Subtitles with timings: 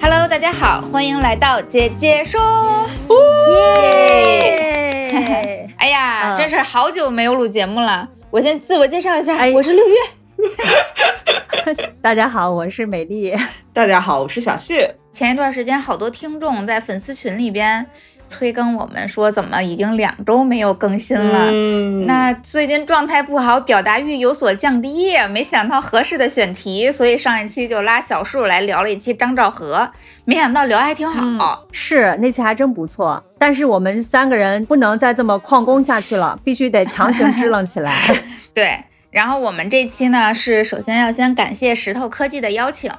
[0.00, 2.40] Hello，大家好，欢迎来到姐姐说。
[3.50, 5.68] 耶！
[5.76, 8.08] 哎呀，嗯真是好久没有录节目了。
[8.30, 9.94] 我先自我介绍一下，哎我是六月。
[12.00, 13.36] 大家好，我是美丽。
[13.72, 14.94] 大家好，我是小谢。
[15.10, 17.84] 前一段时间，好多听众在粉丝群里边
[18.30, 21.48] 催更我们说，怎么已经两周没有更新了？
[21.50, 29.90] 嗯那最近状态不好，表达欲有所降低，没想到合适的选题，所以上一期就拉小树来聊了一期张兆和，
[30.24, 31.20] 没想到聊还挺好。
[31.26, 31.38] 嗯
[31.72, 38.14] 是那期还真不错，但是我们三个人不能再这么旷工下去了， 必须得强行支棱起来。
[38.54, 38.78] 对，
[39.10, 42.90] 然后我们这期呢是首先要先感谢石头科技的邀请，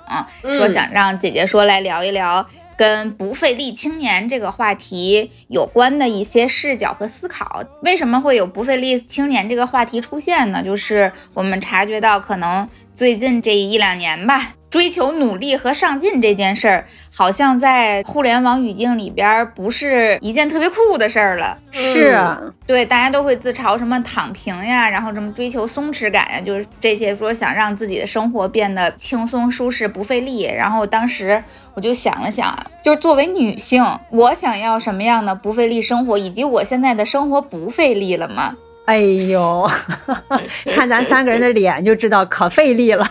[0.41, 2.45] 说想让姐姐说来聊一聊
[2.81, 7.63] 跟不费力青年这个话题有关的一些视角和思考。
[7.83, 10.63] 为什么会有不费力青年这个话题出现呢？
[10.63, 14.53] 就是我们察觉到，可能最近这一两年吧。
[14.72, 21.58] 追求努力和上进这件事儿，好像在互联网语境里边儿不是一件特别酷的事儿了。
[21.72, 30.44] 是啊，对，大家都会自嘲什么躺平呀，然后什么追求松弛感呀，就是这些说想让自己的生活变得轻松舒适不费力。
[30.44, 38.56] 然后当时我就想了想，就是作为女性，我想要什么样的不费力生活，以及我现在的生活不费力了吗？
[38.85, 39.69] 哎呦，
[40.74, 43.06] 看咱三个人的脸就知道可费力了。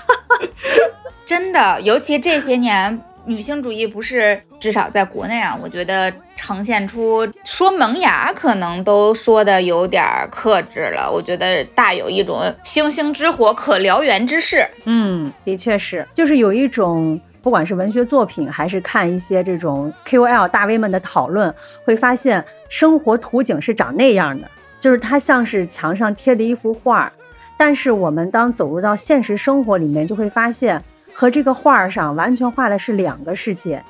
[1.31, 11.09] 真的，尤其这些年，女性主义不是至少在国内啊，我觉得呈现出说萌芽可能都说的有点儿克制了。
[11.09, 14.69] 我觉得大有一种星星之火可燎原之势。
[14.87, 17.21] 嗯，的确是，就是有一种。
[17.43, 21.55] 不管是文学作品，还是看一些这种 KOL 大 V 们的讨论，
[21.85, 27.11] 会发现生活图景是长那样的，就是它像是墙上贴的一幅画，
[27.57, 30.85] 但是我们当走入到现实生活里面，就会发现
[31.21, 33.85] 和这个画上完全画的是两个世界，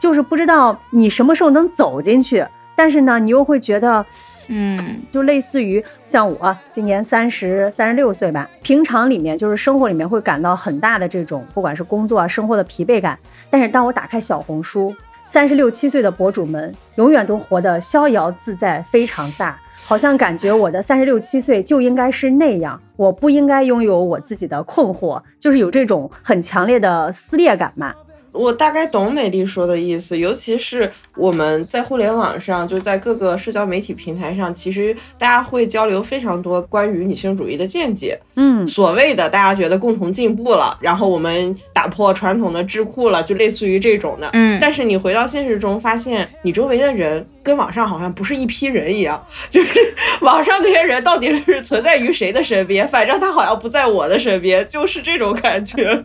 [0.00, 2.44] 就是不知道你什么时候能走进去，
[2.74, 4.04] 但是呢，你又会觉得。
[4.48, 13.16] 嗯，就类似于像我今年三十三十六岁吧，平常里面就是生活里面会感到很大的这种，不管是工作啊、生活的疲惫感。
[13.48, 14.92] 但是当我打开小红书，
[15.24, 19.54] 三十六七岁的博主们永远都活得逍遥自在，非常飒，
[19.92, 27.92] 好像感觉我的三十六七岁就应该是那样，我不应该拥有我自己的困惑，就是有这种很强烈的撕裂感嘛。
[28.32, 38.18] 我大概懂美丽说的意思，尤其是我们在互联网上，就在各个社交媒体平台上，其实大家会交流非常多关于女性主义的见解。
[38.36, 44.30] 嗯，所谓的大家觉得共同进步了，然后我们打破传统的智库了，就类似于这种的。
[44.32, 52.86] 嗯但是你回到现实中，发现你周围的人跟网上好像不是一批人一样，就是 网上那些人到底是存在于谁的身边？
[52.88, 56.02] 反正他好像不在我的身边，就是这种感觉。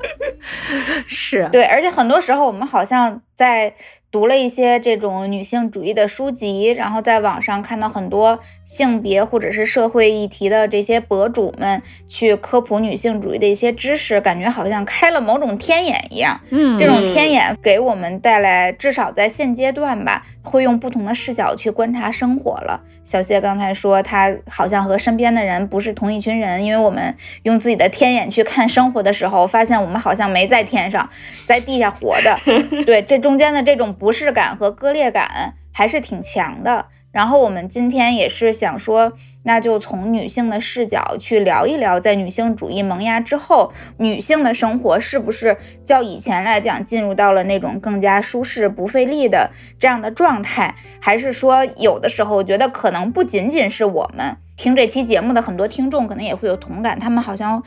[1.07, 3.73] 是，对，而且很多时候我们好像在
[4.09, 16.39] 读了一些这种女性主义的书籍，然后在网上看到很多性别或者是社会议题的这些博主们去科普女性主义的一些知识，感觉好像开了某种天眼一样。
[16.49, 22.81] 嗯，这种天眼给我们带来，至少在现阶段吧，会用不同的视角去观察生活了。
[23.07, 31.09] 小谢刚才说，他好像和身边的人不是同一群人，因为我们用自己的天眼去看生活的时候，发现我们好像没在天上，
[31.45, 32.37] 在地下活着。
[32.85, 36.87] 对，这中间的这种不适感和割裂感还是挺强的。
[37.13, 39.13] 然后我们今天也是想说，
[39.47, 45.55] 那就从女性的视角去聊一聊，在女性主义萌芽之后，女性的生活是不是
[45.85, 57.63] 较以前来讲进入到了那种更加舒适、不费力的这样的状态，还是说有的时候我觉得可能不仅仅是我们听这期节目的很多听众可能也会有同感，他们好像。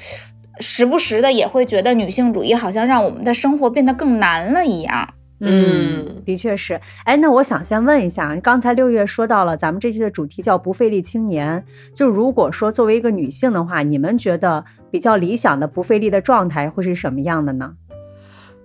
[0.63, 5.09] 时不时的也会觉得女性主义好像让我们的生活变得更难了一样。
[5.41, 6.81] 嗯，的确是。
[7.05, 11.65] 哎，那我想先问一下，刚才六月说到了咱们这期的主题叫“不费力青年”，
[11.95, 17.73] 就如果说作为一个女性的话，你们觉得比较理想的不费力的状态会是什么样的呢？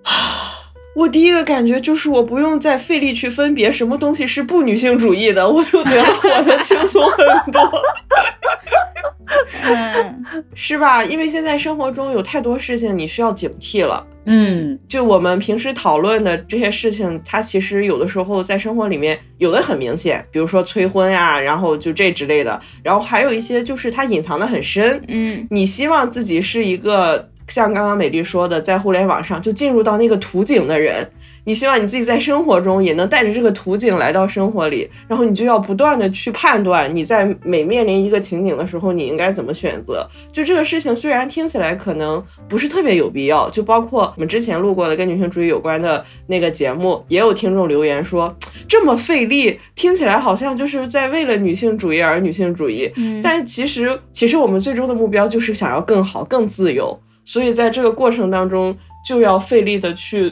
[0.95, 7.61] 我第一个感觉就是我不用再费力去分别什么东西是不女性主义的，我就觉得活得轻松很多。
[9.63, 10.25] 嗯，
[10.55, 11.03] 是吧？
[11.03, 14.05] 因为现在生活中有太多事情你需要警惕了。
[14.27, 24.99] 嗯就我们平时讨论的这些事情，它其实有的时候在生活里面有的很明显，比如说催婚呀、然后就这之类的，然后还有一些就是它隐藏的很深。
[25.07, 31.07] 嗯，你希望自己是一个像刚刚美丽说的，在互联网上就进入到那个图景的人，
[31.45, 40.05] 你希望你自己在生活中也能带着这个图景来到生活里，然后你就要不断的去判断你在每面临一个情景的时候，你应该怎么选择。
[40.31, 48.35] 就这个事情虽然听起来可能不是特别有必要，就包括我们之前录过的跟女性主义有关的那个节目，也有听众留言说
[48.67, 52.91] 这么费力，听起来好像就是在为了女性主义而女性主义。
[52.97, 58.75] 嗯但其实，其实我们最终的目标就是想要更好、更自由，所以在这个过程当中，
[59.07, 60.31] 就要费力的去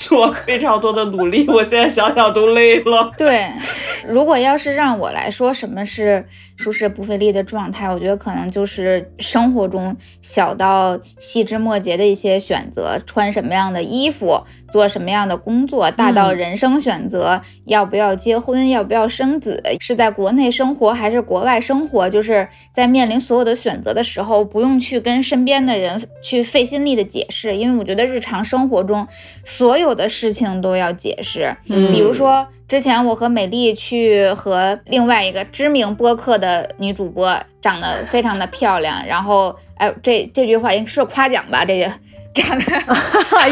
[0.00, 1.46] 做非常多的努力。
[1.52, 3.12] 我现在想想都累了。
[3.18, 3.50] 对，
[4.08, 6.24] 如果要是让我来说，什么是
[6.56, 29.06] 舒适不费力的状态，我觉得可能就是生活中小到细枝末节的一些选择，穿什么样的衣服，做什么样的工作，大到嗯人生选择，要不要结婚，要不要生子，是在国内生活还是国外生活，就是在面临所有的选择的时候，不用去跟身边的人去费心力的解释，因为我觉得日常生活中
[29.44, 31.54] 所有的事情都要解释。
[31.68, 41.64] 嗯比如说，之前我和美丽去和另外一个知名播客的女主播，长得非常的漂亮，然后，哎，这这句话应该是夸奖吧？
[41.64, 41.92] 这个
[42.34, 42.64] 长得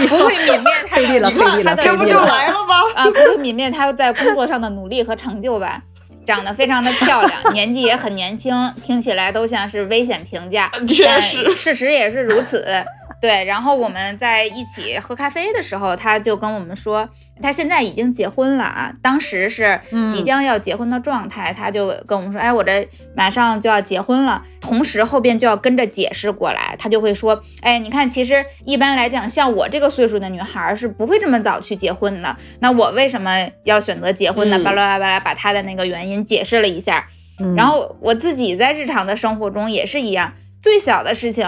[0.09, 1.31] 不会泯灭她费力了
[1.75, 2.75] 的，这不就来了吗？
[2.95, 5.83] 啊，不会泯灭她在工作上的努力和成就吧？
[6.25, 8.55] 长得非常的漂亮，年纪也很年轻，
[8.85, 12.65] 听起来都像是危险评价，但确实事实也是如此。
[13.21, 17.09] 对，然后我们在一起喝咖啡的时候，他就跟我们说，
[17.43, 33.33] 他现在已经结婚了啊，当时是即嗯将要结婚的状态，他就跟我们说，哎，我这马上就要结婚了，同时后边就要跟着解释过来，他就会说，哎，你看，其实一般来讲，像我这个岁数的女孩儿是不会这么早去结婚的，那我为什么
[33.65, 34.57] 要选择结婚呢？
[34.57, 34.63] 嗯。
[34.63, 37.09] 巴拉巴拉巴拉，把他的那个原因解释了一下，
[37.41, 37.57] 嗯。
[37.57, 41.45] 然后我自己在日常的生活中也是一样，最小的事情，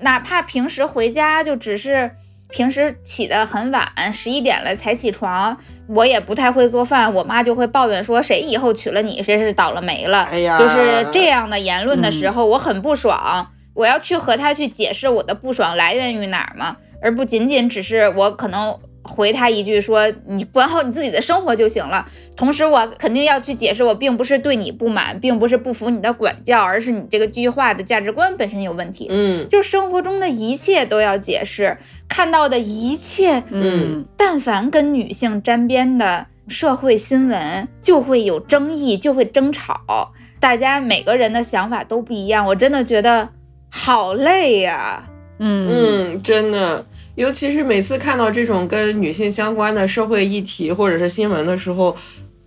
[0.00, 2.10] 哪怕平时回家就只是
[2.48, 3.82] 平时起得很晚，
[4.12, 5.56] 十一点了才起床，
[5.88, 10.24] 我也不太会做饭，我妈就会抱怨说谁以后娶了你，谁是倒了霉了。
[10.24, 13.50] 哎呀就是这样的言论的时嗯候，我很不爽。
[13.74, 16.76] 我要去和他去解释我的不爽来源于哪儿吗？
[17.02, 22.04] 而不仅仅只是我可能回他一句说你管好你自己的生活就行了。
[22.36, 29.06] 同时，我肯定要去解释，我并不是对你不满，并不是不服你的管教，而是你这个句话的价值观本身有问题。
[29.10, 31.78] 嗯就生活中的一切都要解释，
[32.08, 40.12] 看到的一切，嗯但凡跟女性沾边的社会新闻，就会有争议，就会争吵。
[40.40, 43.30] 大家每个人的想法都不一样，我真的觉得
[43.70, 45.04] 好累呀、
[45.38, 46.84] 嗯嗯，真的，
[47.16, 51.96] 尤其是每次看到这种跟女性相关的社会议题或者是新闻的时候，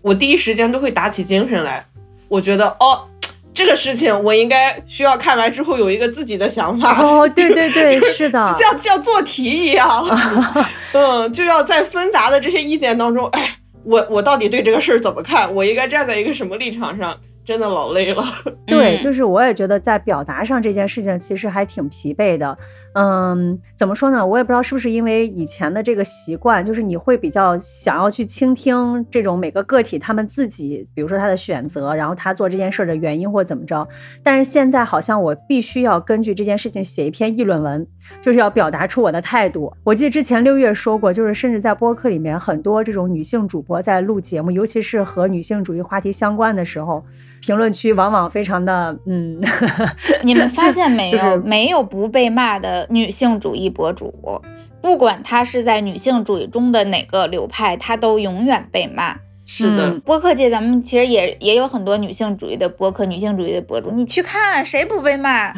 [0.02, 1.86] 我第一时间都会打起精神来。
[2.28, 3.08] 我觉得哦，
[3.54, 7.02] 这个事情我应该需要看完之后有一个自己的想法。
[7.02, 10.06] 哦，对对对， 是的，像像做题一样，
[10.94, 15.54] 嗯，就要在纷杂的这些意见当中，哎，我我到底对这个事儿怎么看？
[15.56, 17.18] 我应该站在一个什么立场上？
[17.48, 18.22] 真的老累了。
[18.68, 22.58] 对，嗯就是我也觉得在表达上这件事情其实还挺疲惫的。
[22.94, 24.26] 嗯，怎么说呢？
[24.26, 33.88] 我也不知道是不是因为以前的这个习惯，就是你会比较想要去倾听这种每个个体他们自己，比如说他的选择，然后他做这件事儿的原因或怎么着。
[34.22, 37.88] 但是现在好像我必须要根据这件事情写一篇议论文，
[38.20, 39.72] 就是要表达出我的态度。
[39.86, 47.06] 我记得之前六月说过，就是甚至在播客里面，很多这种女性主播在录节目，尤其是和女性主义话题相关的时候，
[47.42, 49.40] 评论区往往非常的嗯，
[50.24, 51.18] 你们发现 没有？
[51.18, 54.14] 就是没有不被骂的女性主义博主，
[54.82, 59.16] 不管她是在女性主义中的哪个流派，她都永远被骂。
[59.50, 65.54] 是的，嗯播客界，咱们其实也也有很多女性主义的播客、女性主义的博主，你去看谁不被骂？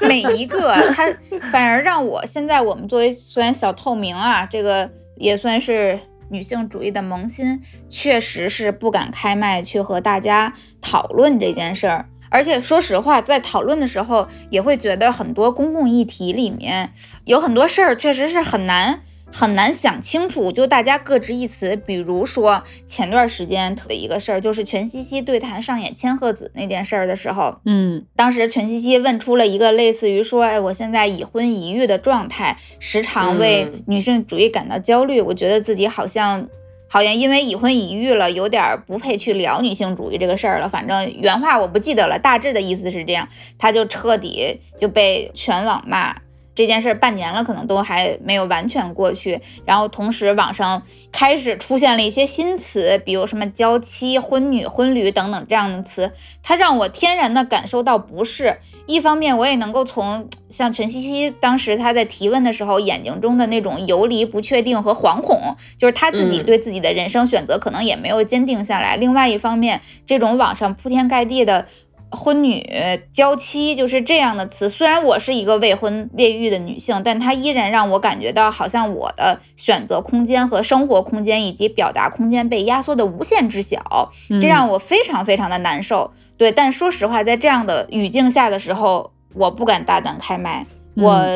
[0.00, 1.04] 每一个，他
[1.50, 5.98] 反而让我现在我们作为虽然小透明啊，这个也算是
[6.32, 7.60] 女性主义的萌新，
[7.90, 12.08] 确实是不敢开麦去和大家讨论这件事儿。
[12.30, 16.94] 而且说实话，在讨论的时候，也会觉得很多公共议题里面
[17.26, 21.74] 有很多事儿确实是很难很难想清楚，就大家各执一词。
[21.74, 36.48] 比如说前段时间的一个事儿，就是全西西对谈上演千鹤子那件事儿的时候，嗯当时全西西问出了一个类似于说，哎，我现在已婚已育的状态，时常为嗯女性主义感到焦虑，我觉得自己好像。
[36.88, 40.68] 好像因为已婚已育了，有点儿不配去聊女性主义这个事儿了。
[40.68, 43.26] 反正原话我不记得了，大致的意思是这样，
[43.58, 46.14] 他就彻底就被全网骂。
[46.54, 49.40] 这件事儿半年了，可能都还没有完全过去。
[49.64, 58.58] 然后同时，网上开始出现了一些新词，比如什么娇妻、婚女、婚驴等等这样的词，它让我天然的感受到不适。
[58.86, 68.96] 一方面，我也能够从像陈茜茜当时她在提问的时候眼睛中的那种游离、不确定和惶恐，就是她自己嗯对自己的人生选择可能也没有坚定下来。
[68.96, 71.66] 另外一方面，这种网上铺天盖地的。
[72.12, 72.64] 婚女、
[73.12, 74.68] 娇妻就是这样的词。
[74.68, 86.12] 虽然我是一个未婚未育的女性，但它依然让我感觉到，好像我的选择空间和生活空间以及表达空间被压缩的无限之小，这让我非常非常的难受。
[86.36, 90.66] 对，但说实话，在这样的语境下的时候，我不敢大胆开麦，
[90.96, 91.26] 我。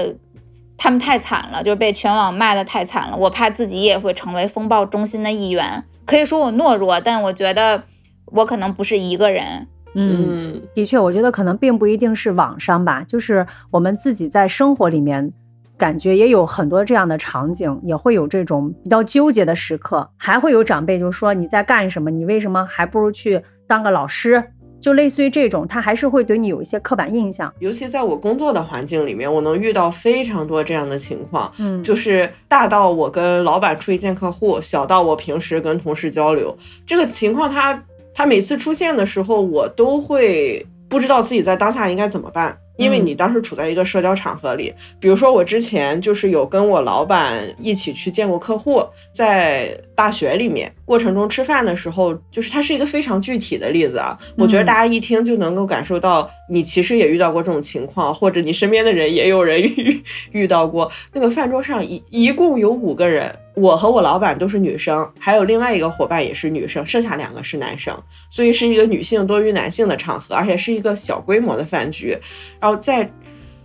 [0.79, 3.17] 他们太惨了，就是被全网骂的太惨了。
[3.17, 5.83] 我怕自己也会成为风暴中心的一员。
[6.05, 7.83] 可以说我懦弱，但我觉得
[8.27, 9.69] 我可能不是一个人。
[9.97, 15.33] 嗯，嗯的确，我觉得可能并不一定是网上吧，就是我们自己在生活里面，
[15.77, 22.11] 感觉也有很多这样的场景，也会有这种比较纠结的时刻，还会有长辈就说你在干什么？
[22.11, 24.43] 你为什么还不如去当个老师？
[24.79, 27.53] 就类似于这种，他还是会对你有一些刻板印象。
[27.61, 36.55] 尤其在我工作的环境里面，我能遇到非常多这样的情况，嗯，就是大到我跟老板出去见客户，小到我平时跟同事交流，
[36.87, 37.83] 这个情况它
[38.17, 42.57] 它每次出现的时候，我都会不知道自己在当下应该怎么办。
[42.79, 48.83] 因为嗯你当时处在一个社交场合里，比如说我之前就是有跟我老板一起去见过客户，
[49.13, 54.17] 在大学里面过程中吃饭的时候，就是它是一个非常具体的例子啊。
[54.37, 60.93] 我觉得嗯大家一听就能够感受到，你其实也遇到过这种情况，或者你身边的人也有人遇遇到过。
[61.13, 67.97] 那个饭桌上一一共有五个人，我和我老板都是女生，还有另外一个伙伴也是女生，剩下两个是男生，
[68.31, 72.17] 所以是一个女性多于男性的场合，而且是一个小规模的饭局。
[72.61, 73.09] 然后在，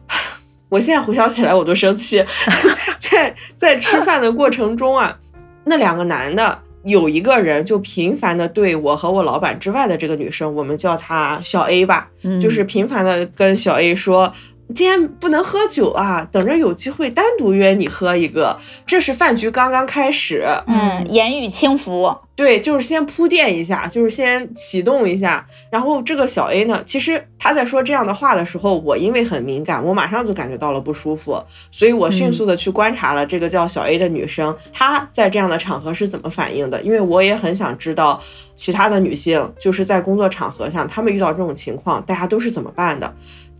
[0.69, 2.23] 我现在回想起来我都生气，
[2.97, 5.19] 在在吃饭的过程中啊，
[5.65, 6.59] 那两个男的。
[6.83, 14.33] 有一个人就频繁的对我和我老板之外的这个女生，我们叫她小 A 吧，嗯就是频繁的跟小 A 说，
[14.73, 18.57] 今天不能喝酒啊，等着有机会单独约你喝一个。
[18.85, 25.45] 这是饭局刚刚开始，嗯，言语轻浮，对，就是先铺垫一下，就是先启动一下。
[25.69, 38.21] 然后这个小 A 呢，其实他在说这样的话的时候，我因为很敏感，我马上就感觉到了不舒服，所以我迅速的去观察了这个叫小 A 的女生，她在这样的场合是怎么反应的，因为我也很想知道
[38.55, 43.13] 其他的女性就是在工作场合上，她们遇到这种情况，大家都是怎么办的。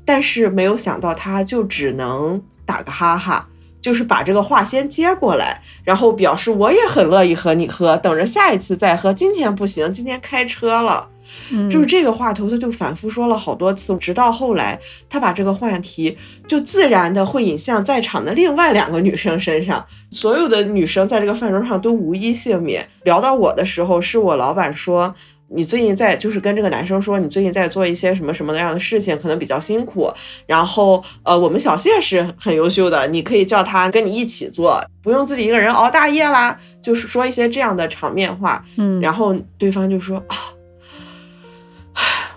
[0.05, 3.47] 但是没有想到，他就只能打个哈哈。
[3.81, 9.11] 就是把这个话先接过来，然后表示我也很乐意和你喝，等着下一次再喝。
[9.11, 11.07] 今天不行，今天开车了。
[11.51, 14.79] 嗯就是这个话头，他就反复说了好多次，直到后来
[15.09, 16.15] 他把这个话题
[16.47, 19.83] 就自然的会引向在场的另外两个女生身上。
[20.11, 22.87] 所有的女生在这个饭桌上都无一幸免。
[23.03, 25.15] 聊到我的时候，是我老板说。
[25.53, 30.11] 你最近在就是跟这个男生说，你最近在做一些什么什么样的事情，可能比较辛苦。
[30.45, 36.57] 然后呃，我们小谢是很优秀的，你可以叫他跟你一起做，不用自己一个人熬大夜啦。
[36.81, 38.63] 就是说一些这样的场面话。
[38.77, 40.35] 嗯，然后对方就说啊，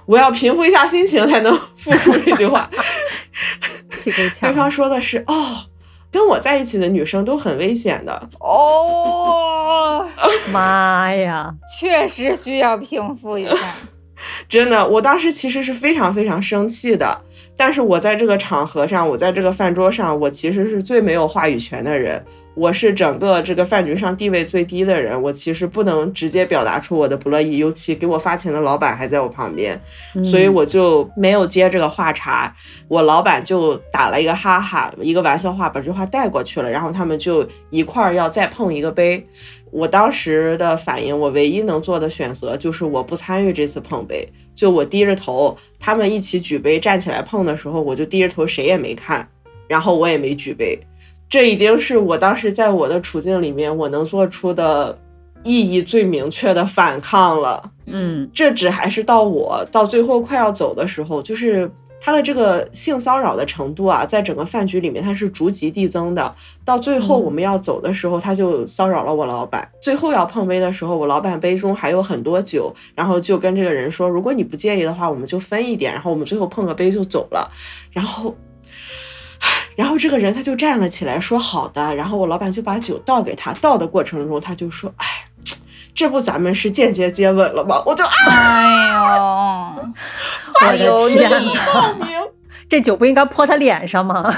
[0.06, 2.68] 我要平复一下心情才能 复述这句话。
[3.90, 4.52] 气够对。
[4.52, 5.56] 方说的是哦，
[6.14, 8.28] 跟我在一起的女生都很危险的。
[8.38, 10.06] 哦，
[10.54, 13.56] 妈呀，确实需要平复一下。
[14.48, 17.20] 真的，我当时其实是非常非常生气的。
[17.56, 22.24] 但是我在这个场合上，我在这个饭桌上，我其实是最没有话语权的人。
[22.54, 29.80] 我是整个这个饭局上地位最低的人，我其实不能直接表达出我的不乐意，尤其给我发钱的老板还在我旁边，
[30.22, 32.54] 所以嗯我就没有接这个话茬。
[32.86, 36.70] 我老板就打了一个哈哈，一个玩笑话，把这话带过去了。
[36.70, 39.26] 然后他们就一块儿要再碰一个杯。
[39.72, 49.28] 我当时的反应，我唯一能做的选择就是我不参与这次碰杯，就我低着头，他们一起举杯站起来碰的时候，我就低着头，谁也没看，
[49.66, 50.78] 然后我也没举杯。
[51.28, 54.96] 这已经是我当时在我的处境里面我能做出的
[55.42, 57.70] 意义最明确的反抗了。
[57.86, 66.34] 嗯这只还是到我到最后快要走的时候，就是他的这个性骚扰的程度啊，在整个饭局里面它是逐级递增的。
[66.64, 69.66] 到最后我们要走的时候，他就骚扰了我老板。
[69.82, 77.50] 最后要碰杯的时候，我老板杯中还有很多酒，然后就跟这个人说，如果你不介意的话，我们就分一点，然后我们最后碰个杯就走了。
[77.90, 78.34] 然后。
[79.76, 81.94] 然后这个人他就站了起来，说好的。
[81.94, 85.06] 然后我老板就把酒倒给他，倒的过程中他就说：“哎，
[85.94, 87.82] 这不咱们是间接接吻了吗？
[87.84, 89.76] 我就啊，
[90.60, 91.72] 哎呦，我的天油腻哪！
[91.72, 92.06] 报名。
[92.66, 94.34] 这酒不应该泼他脸上吗？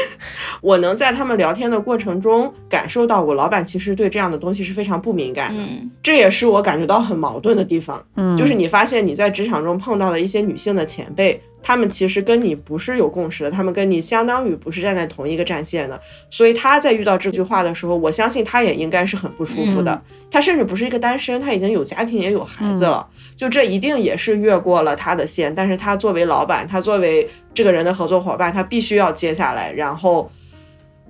[0.62, 5.62] 我能在他们聊天的过程中感受到，我老板其实对这样的东西是非常不敏感的。
[5.62, 20.00] 嗯这也是我感觉到很矛盾的地方，嗯，就是你发现你在职场中碰到的一些女性的前辈，她们其实跟你不是有共识的，他们跟你相当于不是站在同一个战线的，所以他在遇到这句话的时候，我相信他也应该是很不舒服的。
[20.30, 23.04] 他甚至不是一个单身，他已经有家庭也有孩子了，
[23.34, 25.52] 就这一定也是越过了他的线。
[25.52, 30.30] 但是他作为老板，他作为这个人的合作伙伴，他必须要接下来，然后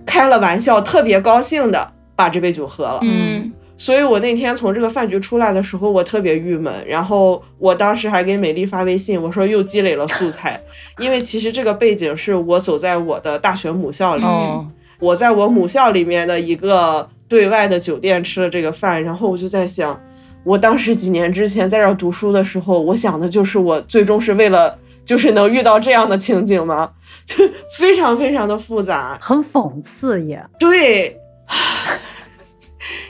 [0.06, 3.00] 开了玩笑，特别高兴的把这杯酒喝了。
[3.02, 6.73] 嗯所以我那天从这个饭局出来的时候，我特别郁闷。
[6.87, 10.61] 然后我当时还给美丽发微信，我说又积累了素材，
[10.99, 14.66] 因为其实这个背景是我走在我的大学母校里面，哦，
[14.99, 20.00] 我在我母校里面的一个对外的酒店吃了这个饭，然后我就在想，
[20.45, 26.92] 我当时几年之前在这儿读书的时候，我想的就是我最终是为了就是能遇到这样的情景吗？
[27.26, 27.37] 就
[27.78, 29.18] 非常非常的复杂。
[29.21, 30.42] 很讽刺也。
[30.59, 31.18] 对，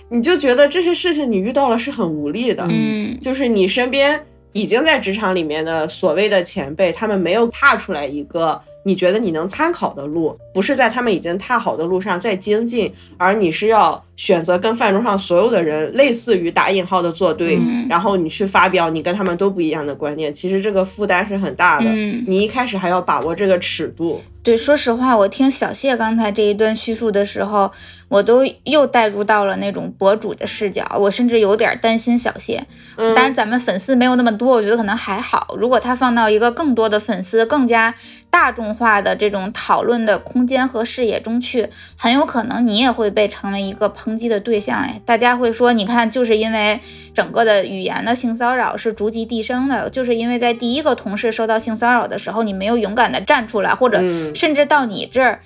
[0.09, 3.19] 你就觉得这些事情你遇到了是很无力的，嗯。
[3.21, 4.21] 就是你身边
[4.53, 21.87] 已经在职场里面的所谓的前辈，他们没有踏出来一个你觉得你能参考的路，不是在他们已经踏好的路上再精进，而你是要选择跟饭桌上所有的人类似于打引号的作对，嗯然后你去发表你跟他们都不一样的观念，其实这个负担是很大的。
[21.89, 27.73] 嗯，你一开始还要把握这个尺度，对，说实话，我听小谢刚才这一段叙述的时候，
[28.09, 32.65] 我都又带入到了那种博主的视角，我甚至有点担心小谢。
[32.97, 35.55] 嗯，当然，咱们粉丝没有那么多，我觉得可能还好。
[35.59, 37.93] 如果他放到一个更多的粉丝、更加
[38.31, 44.79] 大众化的这种讨论的空间和视野中去，很有可能你也会被成为一个抨击的对象。
[44.79, 46.79] 哎，大家会说，你看，就是因为
[47.15, 55.41] 整个的语言的性骚扰是逐级递升的，就是因为在第一个同事受到性骚扰的时候，你没有勇敢的站出来，或者嗯甚至到你这儿。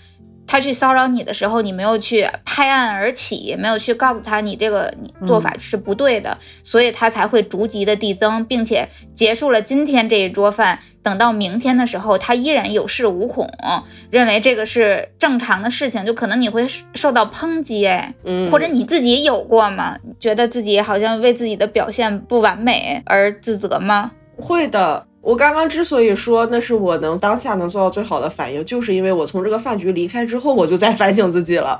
[0.46, 4.92] 他去骚扰你的时候，你没有去拍案而起，没有去告诉他你这个
[5.24, 13.50] 做法是不对的，所以他才会逐级的递增，并且结束了今天这一桌饭，等到明天的时候，他依然有恃无恐，
[14.10, 19.96] 认为这个是正常的事情，就可能你会受到抨击，哎，嗯，或者你自己有过吗？
[20.18, 24.10] 觉得自己好像为自己的表现不完美而自责吗？
[24.36, 25.06] 会的。
[25.22, 31.78] 我刚刚之所以说那是我能当下能做到最好的反应，就是因为我从这个饭局离开之后，我就在 反省自己了，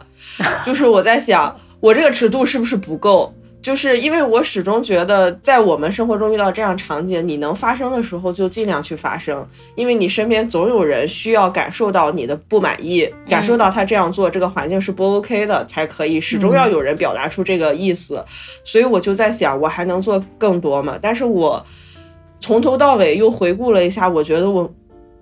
[0.63, 3.33] 就是我在想，我这个尺度是不是不够？
[3.63, 18.25] 就是因为我始终觉得，在我们生活中遇到这样场景，你能发生的时候就尽量去发生，因为你身边总有人需要感受到你的不满意，感受到他这样做这个环境是不 OK 的，才可以始终要有人表达出这个意思。
[18.65, 20.99] 所以我就在想，我还能做更多吗？
[21.01, 21.65] 但是我
[22.41, 24.73] 从头到尾又回顾了一下，我觉得我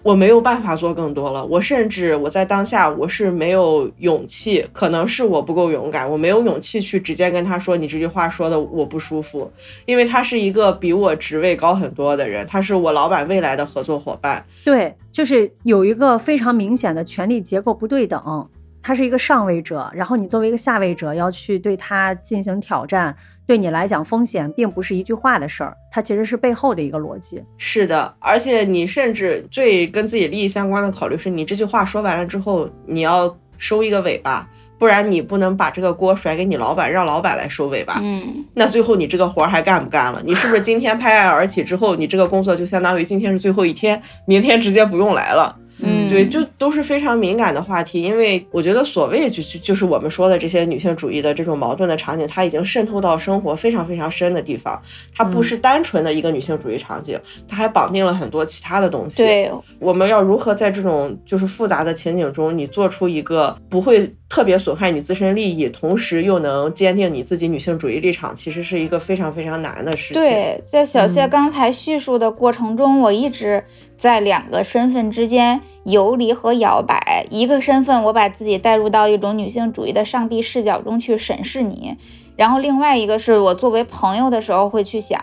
[0.09, 1.45] 我没有办法做更多了。
[1.45, 9.53] 我甚至我在当下我是没有勇气，可能是我不够勇敢，我没有勇气去直接跟他说你这句话说的我不舒服，
[9.85, 14.43] 因为他是一个比我职位高很多的人，他是我老板未来的合作伙伴。
[14.65, 18.49] 对，就是有一个非常明显的权力结构不对等，
[18.81, 23.15] 他是一个上位者，然后你作为一个下位者要去对他进行挑战，
[23.49, 27.43] 对你来讲风险并不是一句话的事儿，它其实是背后的一个逻辑。
[27.57, 34.47] 是的，而且你甚至最跟自己利益相关的考虑是，你这句话说完了之后，你要收一个尾巴，
[34.79, 37.99] 不然你不能把这个锅甩给你老板，让老板来收尾巴。
[38.03, 40.21] 嗯那最后你这个活儿还干不干了？
[40.27, 45.57] 你是不是今天拍案而起之后，你这个工作就相当于今天是最后一天，明天直接不用来了？
[45.81, 54.81] 嗯，对，就都是非常敏感的话题，因为我觉得所谓就就就是我们说的这些女性主义的这种矛盾的场景，它已经渗透到生活非常非常深的地方，
[55.15, 73.63] 它不是单纯的一个女性主义场景，它还绑定了很多其他的东西。，对，我们要如何在这种就是复杂的情景中，你做出一个不会特别损害你自身利益，同时又能坚定你自己女性主义立场，其实是一个非常非常难的事情。，对，在小谢嗯刚才叙述的过程中，我一直
[73.99, 77.27] 在两个身份之间游离和摇摆。
[77.29, 81.97] 一个身份，我把自己带入到一种女性主义的上帝视角中去审视你；
[82.37, 85.21] 然后另外一个是我作为朋友的时候会去想，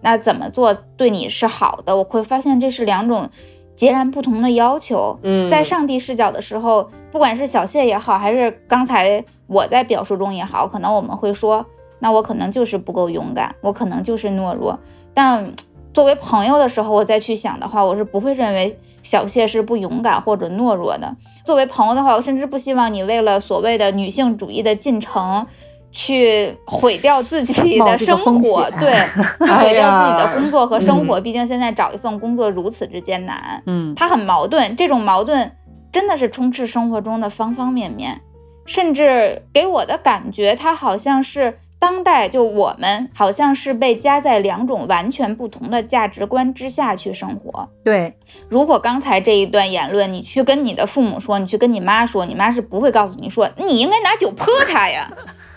[0.00, 1.96] 那怎么做对你是好的？
[1.96, 3.30] 我会发现这是两种
[3.76, 5.18] 截然不同的要求。
[5.22, 11.64] 嗯，在上帝视角的时候，不管是小谢也好，还是刚才我在表述中也好，可能我们会说，
[12.00, 14.76] 那我可能就是不够勇敢，我可能就是懦弱。
[15.14, 15.50] 但
[15.96, 21.16] 作为朋友的时候，我再去想的话，我是不会认为小谢是不勇敢或者懦弱的。
[21.42, 25.46] 作为朋友的话，我甚至不希望你为了所谓的女性主义的进程。
[25.92, 28.92] 去毁掉自己的生，活对，
[29.48, 31.18] 毁掉自己的工作和生活。
[31.18, 35.50] 嗯毕竟现在找一份工作如此之艰难，嗯，他很矛盾，这种矛盾
[35.90, 38.20] 真的是充斥生活中的方方面面，
[38.66, 47.68] 甚至给我的感觉，他好像是当代就我们好像是被夹在两种完全不同的价值观之下去生活。
[47.84, 48.16] 对，
[48.48, 55.12] 如果刚才这一段言论，你去跟你的父母说，你去跟你妈说，你妈是不会告诉你说你应该拿酒泼他呀，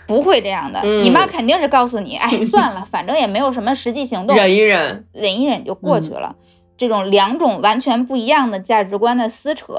[0.06, 0.80] 不会这样的。
[0.82, 6.36] 嗯你妈肯定是告诉你，哎，算了，反正也没有什么实际行动，忍一忍，忍一忍就过去了。
[6.76, 9.74] 这种两种完全不一样的价值观的撕扯，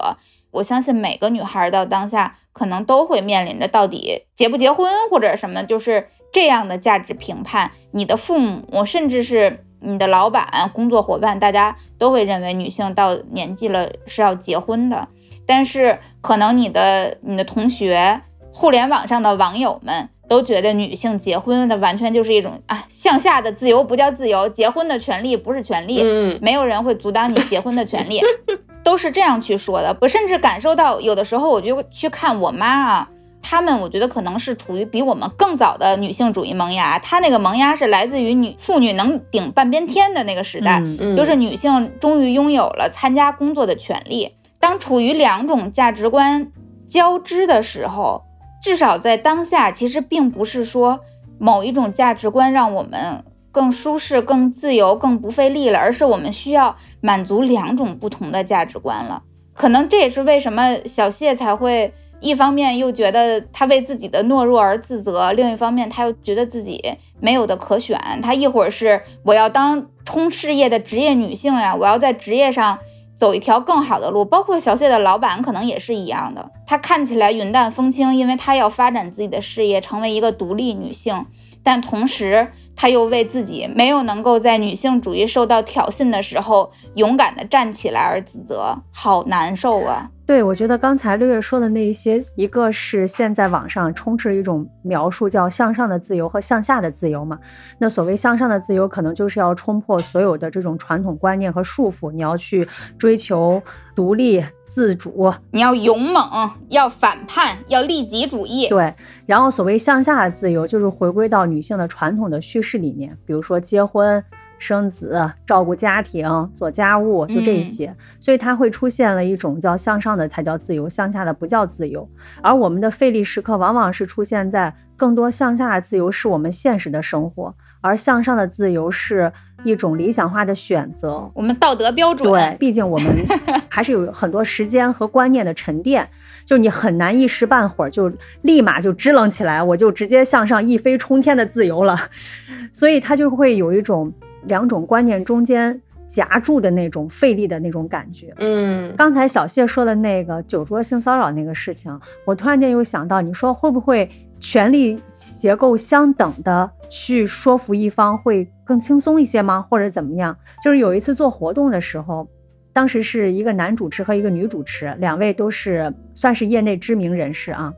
[0.51, 7.71] 我相信每个女孩到当下可能都会面临着到底结不结婚或者什么，就是这样的价值评判。
[7.91, 15.07] 你的父母，甚至是你的老板、工作伙伴，大家都会认为女性到年纪了是要结婚的。
[15.45, 18.21] 但是可能你的你的同学、
[18.53, 28.21] 互联网上的网友们都觉得女性结婚的完全就是一种啊向下的自由，不叫自由，结婚的权利不是权利，嗯，没有人会阻挡你结婚的权利，
[28.81, 29.97] 都是这样去说的。
[29.99, 33.09] 我甚至感受到，有的时候我就去看我妈啊，
[33.41, 44.35] 她们我觉得可能是处于比我们更早的女性主义萌芽，她那个萌芽是来自于女妇女能顶半边天的那个时代，嗯嗯就是女性终于拥有了参加工作的权利。
[44.59, 46.51] 当处于两种价值观
[46.87, 48.23] 交织的时候，
[48.61, 50.99] 至少在当下，其实并不是说
[51.39, 59.23] 某一种价值观让我们更舒适、更自由、更不费力了，而是我们需要满足两种不同的价值观了。
[59.53, 67.99] 可能这也是为什么小谢才会一方面又觉得他为自己的懦弱而自责，另一方面他又觉得自己没有的可选。
[68.21, 72.77] 他一会儿是我要当冲事业的职业女性呀，我要在职业上
[73.15, 74.23] 走一条更好的路。
[74.23, 81.25] 包括小谢的老板可能也是一样的，她看起来云淡风轻，因为她要发展自己的事业，成为一个独立女性。
[81.63, 90.09] 但同时，她又为自己没有能够在女性主义受到挑衅的时候勇敢地站起来而自责，好难受啊！
[90.31, 97.37] 对，我觉得刚才六月说的那一些，一个是现在网上充斥了一种描述，叫向上的自由和向下的自由嘛。
[97.79, 102.65] 那所谓向上的自由，可能就是要冲破所有的这种传统观念和束缚，你要去
[102.97, 103.61] 追求
[103.93, 105.33] 独立自主。
[105.51, 108.69] 你要勇猛，要反叛，要利己主义。
[108.69, 114.23] 对，然后所谓向下的自由，就是回归到女性的传统的叙事里面，比如说结婚。
[114.61, 122.07] 生子、照顾家庭、做家务，就这些，所以它会出现了一种叫向上的才叫自由，向下的不叫自由。
[122.43, 131.31] 而我们的费力时刻往往是出现在更多向下的自由是我们现实的生活，而向上的自由是一种理想化的选择。
[131.33, 133.11] 我们道德标准，对，毕竟我们
[133.67, 136.07] 还是有很多时间和观念的沉淀，
[136.45, 138.11] 就你很难一时半会儿就
[138.43, 141.97] 立马就支棱起来，我就直接向上一飞冲天的自由了，
[142.71, 144.13] 所以它就会有一种。
[144.45, 148.33] 两种观念中间夹住的那种费力的那种感觉。
[148.37, 159.65] 嗯，刚才小谢说的那个酒桌性骚扰那个事情，我突然间又想到，你说会不会权力结构相等的去说服一方会更轻松一些吗？
[159.69, 160.35] 或者怎么样？
[160.63, 162.27] 就是有一次做活动的时候，
[162.73, 167.73] 当时是一个男主持和一个女主持，两位都是算是业内知名人士啊。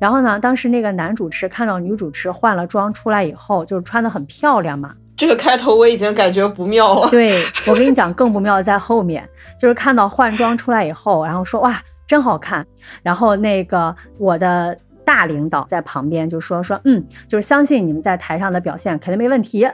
[0.00, 4.94] 然后呢，当时那个男主持看到女主持换了妆出来以后，就是穿的很漂亮嘛。
[5.18, 7.10] 这个开头我已经感觉不妙了。
[7.10, 9.28] 对 我跟你讲，更不妙在后面，
[9.58, 12.64] 就是看到换装出来以后，然后说哇真好看，
[13.02, 19.68] 然后那个我的大领导在旁边就说说嗯，就是相信你们在台上的表现肯定没问题。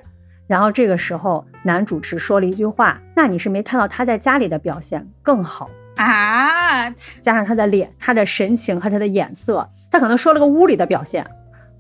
[0.47, 6.91] 然后这个时候男主持说了一句话，那你是没看到他在家里的表现更好啊？
[7.21, 11.27] 加上他的脸、他的神情和他的眼色，他可能说了个屋里的表现。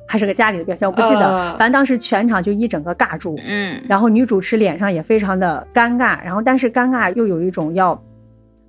[0.06, 1.26] 还是个家里的表现，我不记得。
[1.26, 8.00] 呃、反正当时全场就一整个尬住，嗯，然后女主持脸上也非常的尴尬，然后但是尴尬又有一种要，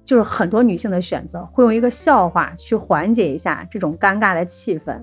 [0.04, 4.98] 就是很多女性的选择会用一个笑话去缓解一下这种尴尬的气氛。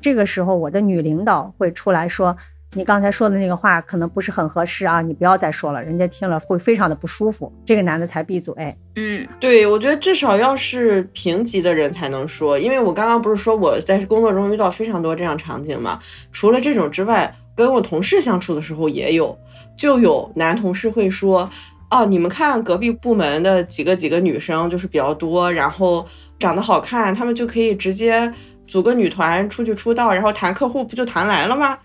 [0.00, 2.36] 这个时候，我的女领导会出来说
[2.74, 8.54] ：“你刚才说的那个话可能不是很合适啊，你不要再说了，人家听了会非常的不舒服。”这个男的才闭嘴。
[8.96, 15.98] 嗯，对，我觉得至少要是平级的人才能说，因为我刚刚不是说我在工作中遇到非常多这样场景嘛。
[16.30, 19.36] 除了这种之外，跟我同事相处的时候也有，
[19.76, 21.48] 就有男同事会说
[21.90, 26.06] ：“哦，你们看隔壁部门的几个几个女生就是比较多，然后
[26.38, 28.30] 长得好看，她们就可以直接
[28.66, 31.78] 组个女团出去出道，然后谈客户不就谈来了吗？”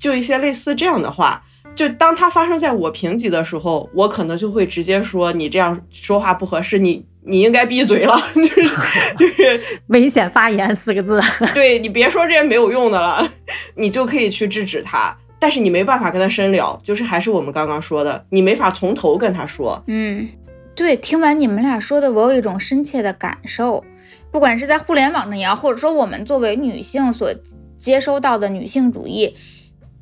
[0.00, 1.44] 就一些类似这样的话。
[1.76, 8.68] 就当它发生在我评级的时候，我可能就会直接说你这样说话不合适，你你应该闭嘴了， 就是
[9.16, 11.22] 就是 危险发言四个字。
[11.54, 13.26] 对你别说这些没有用的了，
[13.76, 19.80] 你就可以去制止他，但是你没办法跟他深聊，就是还是我们刚刚说的，你没法从头跟他说。
[19.86, 20.28] 嗯，
[20.74, 23.82] 对，听完你们俩说的，我有一种深切的感受，
[24.32, 27.32] 不管是在互联网上也好，或者说我们作为女性所
[27.78, 29.34] 接收到的女性主义，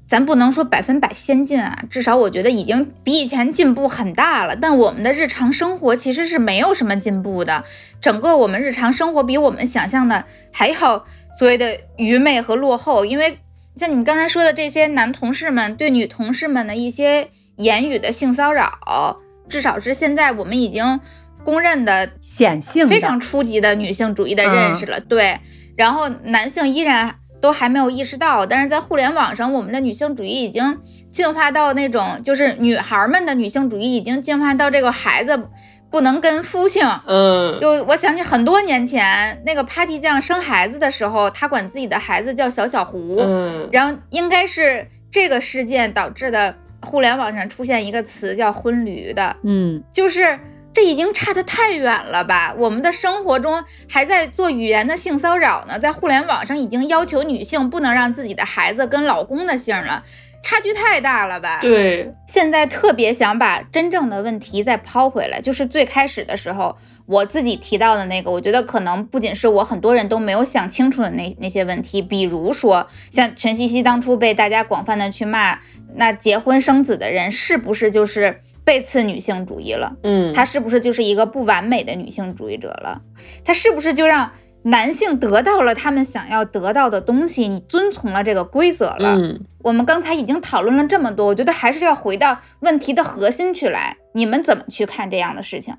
[0.08, 4.56] 咱不能说百分百先进啊，至少我觉得已经比以前进步很大了。
[4.56, 7.62] 但我们的日常生活其实是没有什么进步的，
[8.00, 11.04] 整个我们日常生活比我们想象的还要
[11.38, 13.38] 所谓的愚昧和落后，因为
[13.76, 20.98] 像你们刚才说的这些男同事们对女同事们的一些言语的性骚扰，至少是现在我们已经
[21.44, 24.98] 公认的显性非常初级的女性主义的认识了。
[24.98, 25.38] 对，
[25.76, 30.78] 然后男性依然都还没有意识到，但是在互联网上，我们的女性主义已经
[31.10, 35.48] 进化到那种，就是女孩们的女性主义已经进化到这个孩子
[35.90, 36.86] 不能跟夫姓。
[37.06, 50.38] 嗯，就我想起很多年前，那个 Papi 酱生孩子的时候，她管自己的孩子叫小小胡，嗯，然后应该是这个事件导致的互联网上出现一个词叫“婚驴”的，嗯，就是
[50.72, 52.54] 这已经差得太远了吧？
[52.56, 60.04] 我们的生活中还在做语言的性骚扰呢，在互联网上已经要求女性不能让自己的孩子跟老公的姓了，
[60.42, 61.58] 差距太大了吧？
[61.60, 66.76] 对，现在特别想把真正的问题再抛回来，就是最开始的时候
[67.06, 75.58] 我自己提到的那个，我觉得可能不仅是我，很多人都没有想清楚的那那些问题，比如说像全西西当初被大家广泛的去骂，
[75.96, 79.96] 那结婚生子的人是不是就是背刺女性主义了？
[80.02, 83.00] 嗯，她是不是就是一个不完美的女性主义者了？
[83.42, 84.30] 她是不是就让
[84.64, 87.48] 男性得到了他们想要得到的东西？
[87.48, 89.16] 你遵从了这个规则了？
[89.16, 93.96] 嗯，我们刚才已经讨论了这么多，我觉得还是要回到问题的核心去来。
[94.12, 95.74] 你们怎么去看这样的事情？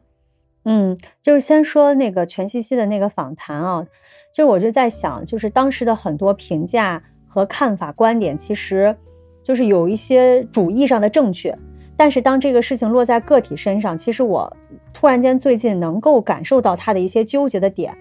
[0.66, 3.86] 嗯，就是先说那个全西西的那个访谈啊，
[4.34, 8.96] 就是我就在想，就是当时的很多评价和看法、观点，其实
[9.44, 11.56] 就是有一些主义上的正确，
[12.00, 14.56] 但是当这个事情落在个体身上，其实我
[14.94, 17.94] 突然间最近能够感受到他的一些纠结的点，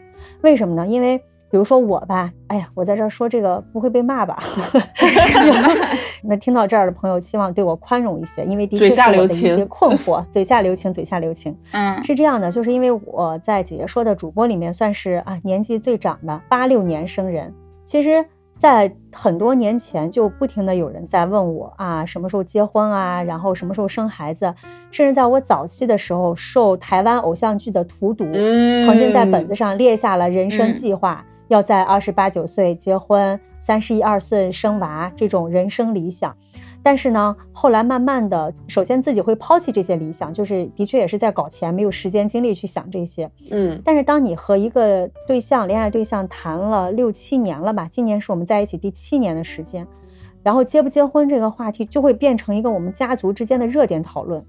[0.42, 0.86] 为什么呢？
[0.86, 1.18] 因为
[1.50, 4.38] 比如说我吧，哎呀，我在这儿说这个不会被骂吧？
[6.22, 11.56] 那听到这儿的朋友，希望对我宽容一些，因为的确嘴是我的一下留情些困惑，嘴下留情，嘴下留情。
[11.72, 17.52] 嗯是这样的，就是因为我在姐姐说的主播里面算是啊年纪最长的，八六年生人。
[17.84, 18.24] 其实，
[18.58, 24.52] 在很多年前就不停的有人在问我啊什么时候结婚啊，然后什么时候生孩子，
[24.90, 36.36] 甚至在我早期的时候受台湾偶像剧的荼毒，嗯曾经在本子上列下了人生嗯计划，要在二十八九岁结婚，三十一二岁生娃这种人生理想。
[36.82, 43.30] 但是呢，后来慢慢的，首先自己会抛弃这些理想，就是的确也是在搞钱，没有时间精力去想这些。
[43.50, 49.86] 嗯但是当你和一个对象、恋爱对象谈了六七年了吧，今年是我们在一起第七年的时间，
[50.42, 54.42] 然后结不结婚这个话题就会变成一个我们家族之间的热点讨论。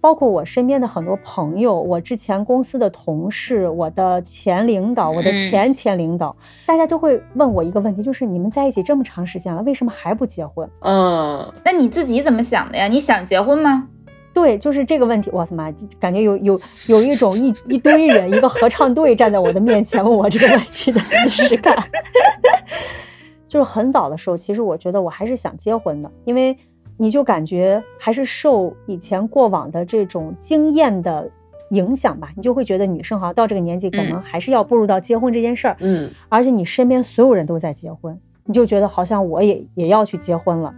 [0.00, 6.34] 包括我身边的很多朋友，我之前公司的同事，我的前领导，我的嗯前前领导，
[6.66, 10.68] 大家都会问我一个问题，就是你们在一起这么长时间了，为什么还不结婚？
[10.80, 12.86] 嗯，那你自己怎么想的呀？
[12.86, 13.88] 你想结婚吗？
[14.32, 21.74] 对，就是这个问题，我的妈，感觉有有有一种一一堆人，一个合唱队站在我的面前问我这个问题的即视感。
[23.48, 26.54] 就是很早的时候，其实我觉得我还是想结婚的，因为
[26.96, 31.30] 你就感觉还是受以前过往的这种经验的
[31.70, 40.74] 影响吧，你就会觉得女生好像到这个年纪，可能还是要步入到结婚这件事儿，嗯而且你身边所有人都在结婚，你就觉得好像我也也要去结婚了。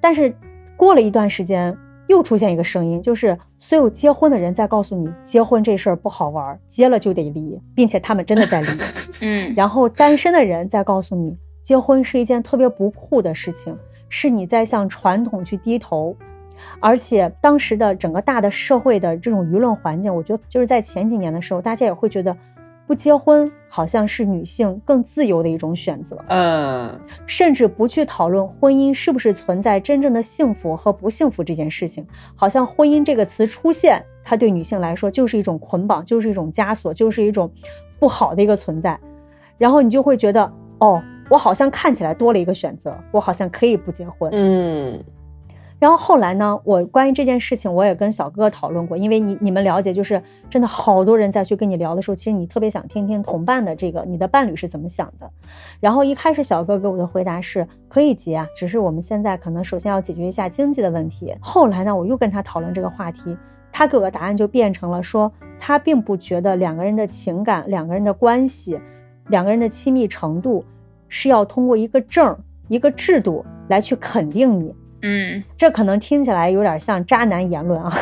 [0.00, 0.34] 但是
[0.76, 1.76] 过了一段时间，
[2.08, 8.68] 又出现一个声音，就是所有结婚的人在告诉你，结婚这事儿不好玩儿，结了就得离，并且他们真的在离。
[9.22, 13.76] 嗯 然后单身的人在告诉你，结婚是一件特别不酷的事情，
[14.12, 16.14] 是你在向传统去低头。
[16.80, 22.36] 而且当时的整个大的社会的这种舆论环境，我觉得就是在前几年的时候，大家也会觉得
[22.86, 32.06] 不结婚好像是女性更自由的一种选择，嗯甚至不去讨论婚姻是不是存在真正的幸福和不幸福这件事情。
[32.36, 37.50] 好像婚姻这个词出现，它对女性来说就是一种捆绑，就是一种枷锁，就是一种
[37.98, 39.00] 不好的一个存在。
[39.56, 44.30] 然后你就会觉得，哦，我好像看起来多了一个选择，我好像可以不结婚。
[44.34, 45.02] 嗯
[45.78, 55.28] 然后后来呢，我关于这件事情，我也跟小哥哥讨论过，因为你你们了解，就是真的好多人在去跟你聊的时候，其实你特别想听听同伴的这个你的伴侣是怎么想的。
[55.80, 61.34] 然后一开始小哥给我的回答是可以结啊，只是我们现在可能首先要解决一下经济的问题。
[61.40, 63.34] 后来呢，我又跟他讨论这个话题，
[63.72, 68.78] 他给我的答案就变成了说，他并不觉得两个人的情感、两个人的关系、
[69.30, 70.64] 两个人的亲密程度
[71.12, 74.74] 是要通过一个证儿、一个制度来去肯定你。
[75.02, 77.92] 嗯，这可能听起来有点像渣男言论啊。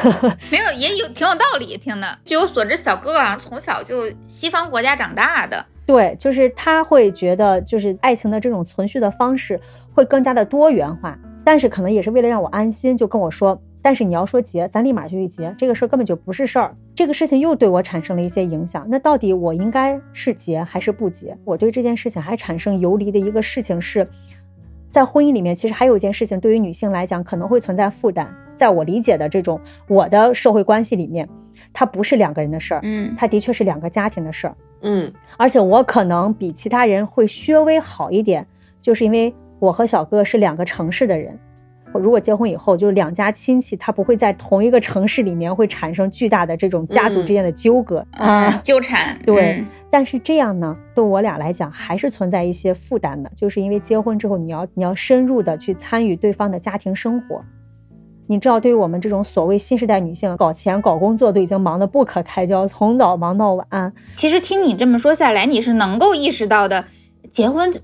[0.52, 2.06] 没有，也有挺有道理，听的。
[2.24, 5.66] 据我所知，小哥哥好像从小就西方国家长大的。
[5.84, 9.60] 对，就是他会觉得，就是爱情的这种存续的方式
[9.92, 16.76] 会更加的多元化，但是可能也是为了让我安心，就跟我说，但是你要说结，咱立马就去结，这个事儿根本就不是事儿。
[16.94, 18.86] 这个事情又对我产生了一些影响。
[18.88, 21.36] 那到底我应该是结还是不结？
[21.44, 24.06] 我对这件事情还产生游离的一个事情是，
[24.90, 28.30] 在婚姻里面，其实还有一件事情对于女性来讲可能会存在负担。
[28.54, 31.26] 在我理解的这种我的社会关系里面，
[31.72, 34.54] 它不是两个人的事儿，嗯它的确是两个家庭的事儿。
[34.82, 38.46] 嗯而且我可能比其他人会稍微好一点，
[38.82, 41.38] 就是因为我和小哥是两个城市的人。
[41.92, 49.18] 我如果结婚以后，就是两家亲戚，他不会在同一个城市里面会产生巨大的这种家族之间的纠葛嗯，纠缠。
[49.24, 57.42] 对嗯但是这样呢，对我俩来讲还是存在一些负担的，就是因为结婚之后，你要你要深入的去参与对方的家庭生活。
[58.28, 63.92] 你知道，对于我们这种所谓新时代女性，搞钱、搞工作都已经忙得不可开交，从早忙到晚。
[64.14, 66.84] 其实听你这么说下来，你是能够意识到的，
[67.32, 67.74] 结婚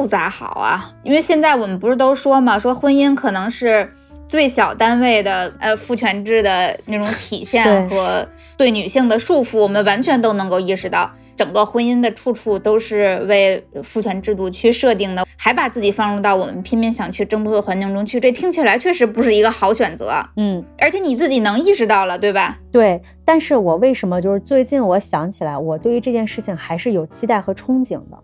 [0.00, 0.92] 不咋好啊。
[1.02, 3.90] 因为现在我们不是都说嘛，说婚姻可能是
[4.26, 8.26] 最小单位的呃父权制的那种体现和
[8.56, 11.10] 对女性的束缚，我们完全都能够意识到。
[11.36, 20.12] 整个婚姻的处处都是为父权制度去设定的，还把自己放入到我们拼命想去挣脱的环境中去，这听起来确实不是一个好选择。
[20.36, 22.58] 嗯，而且你自己能意识到了，对吧？
[22.70, 23.02] 对。
[23.24, 28.16] 但是我为什么就是最近我想起来，我对于这件事情还是有期待和憧憬的。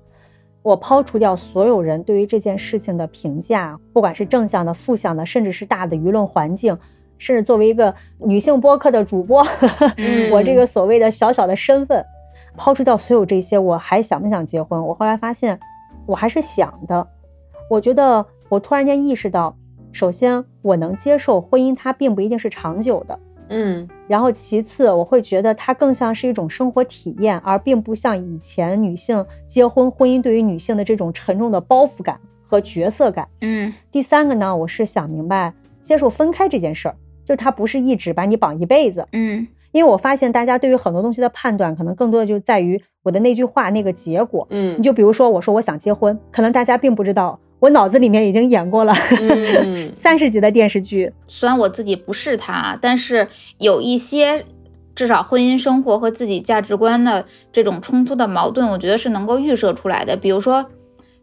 [0.63, 6.77] 我抛除掉所有人对于这件事情的评价，不管是正向的、负向的，甚至是大的舆论环境，
[7.17, 9.43] 甚至作为一个女性播客的主播，
[9.97, 12.05] 嗯我这个所谓的小小的身份，
[12.57, 14.87] 抛除掉所有这些，我还想不想结婚？
[14.87, 15.59] 我后来发现，
[16.05, 17.07] 我还是想的。
[17.71, 19.57] 我觉得我突然间意识到，
[19.93, 23.19] 首先我能接受婚姻，它并不一定是长久的。
[23.51, 33.29] 嗯然后其次，我会觉得它更像是一种生活体验，而并不像以前女性结婚婚姻对于女性的这种沉重的包袱感和角色感。
[33.43, 39.07] 嗯第三个呢，我是想明白接受分开这件事儿，就它不是一直把你绑一辈子。
[39.13, 44.45] 嗯因为我发现大家对于很多东西的判断，可能更多的就在于我的那句话那个结果。
[44.51, 51.13] 嗯你就比如说，我说我想结婚，可能大家并不知道，我脑子里面已经演过了嗯 三十集的电视剧。
[51.27, 54.45] 虽然我自己不是他，但是有一些
[54.95, 60.17] 至少婚姻生活和自己价值观的这种冲突的矛盾，我觉得是能够预设出来的。
[60.17, 60.65] 比如说，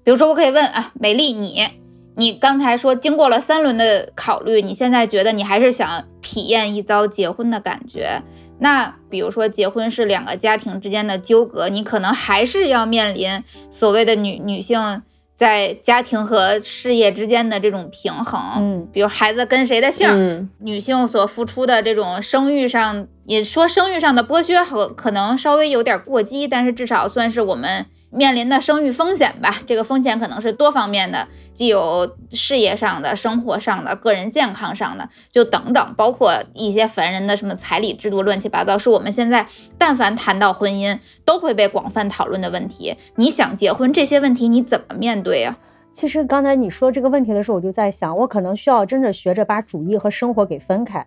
[0.03, 1.67] 比如说，我可以问啊，美丽，你
[2.15, 8.21] 你刚才说经过了三轮的考虑，你现在觉得你还是想体验一遭结婚的感觉？
[8.59, 15.03] 那比如说，结婚是两个家庭之间的纠葛，你可能还是要面临所谓的女女性
[15.37, 18.41] 在家庭和事业之间的这种平衡。
[18.55, 29.55] 嗯比如孩子跟谁的姓，嗯女性所付出的这种生育上，也说生育上的剥削和可能稍微有点过激，但是至少算是我们面临的生育风险吧。
[29.65, 42.95] 这个风险可能是多方面的，既有事业上的、生活上的、个人健康上的，就等等，包括一些烦人的什么彩礼制度，乱七八糟，是我们现在但凡谈到婚姻都会被广泛讨论的问题。
[43.15, 45.57] 你想结婚，这些问题你怎么面对啊？
[45.91, 51.05] 其实刚才你说这个问题的时候，我就在想，我可能需要真的学着把主义和生活给分开。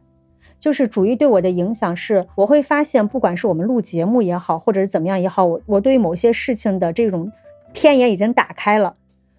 [0.61, 7.33] 就是主义对我的影响是，我会发现，不管是我们录节目也好，或者是怎么样也好，我我对于某些事情的这种
[7.73, 8.95] 天眼已经打开了，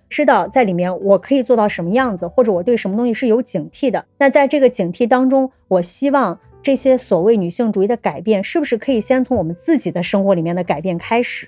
[0.09, 4.03] 知道在里面我可以做到什么样子，或者我对什么东西是有警惕的。
[4.17, 11.47] 那在这个警惕当中，我希望这些所谓女性主义的改变，是不是可以先从我们自己的生活里面的改变开始？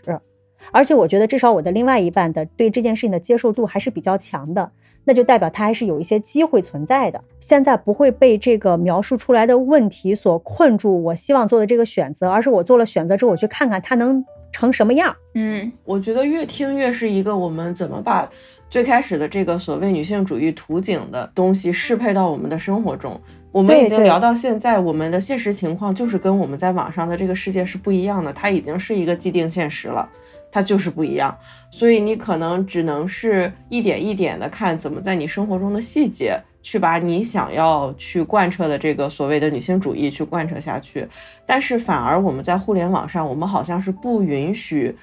[0.71, 4.71] 而且我觉得，至少我的另外一半的对这件事情的接受度还是比较强的，
[5.03, 7.21] 那就代表他还是有一些机会存在的。
[7.39, 15.15] 现在不会被这个描述出来的问题所困住，我希望做的这个选择，而是我做了选择之后，我去看看它能成什么样。
[15.35, 18.29] 嗯我觉得越听越是一个我们怎么把
[18.69, 23.19] 最开始的这个所谓女性主义图景的东西适配到我们的生活中。
[23.51, 30.09] 我们已经聊到现在，我们的现实情况就是跟我们在网上的这个世界是不一样的，它已经是一个既定现实了，
[30.53, 31.35] 它就是不一样。
[31.71, 41.07] 所以你可能只能是一点一点的看怎么在你生活中的细节，去把你想要去贯彻的这个所谓的女性主义去贯彻下去。
[41.47, 44.95] 但是反而我们在互联网上，我们好像是不允许，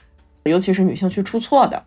[0.44, 1.82] 尤其是女性去出错的。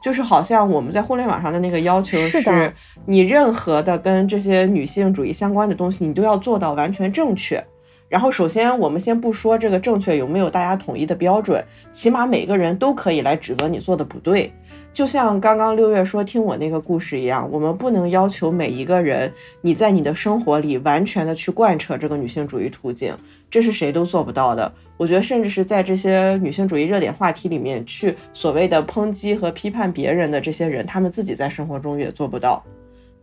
[0.00, 2.72] 就是好像我们在互联网上的那个要求是
[3.04, 7.60] 你任何的跟这些女性主义相关的东西，你都要做到完全正确。
[8.08, 14.50] 然后，首先我们先不说这个正确有没有大家统一的标准，起码每个人都可以来指责你做的不对。
[14.94, 23.14] 就像刚刚六月说听我那个故事一样，我们不能要求每一个人你在你的生活里完全的去贯彻这个女性主义途径，
[23.50, 24.72] 这是谁都做不到的。
[24.96, 32.64] 我觉得，甚至是在这些女性主义热点话题里面去所谓的抨击和批判别人的这些人，他们自己在生活中也做不到。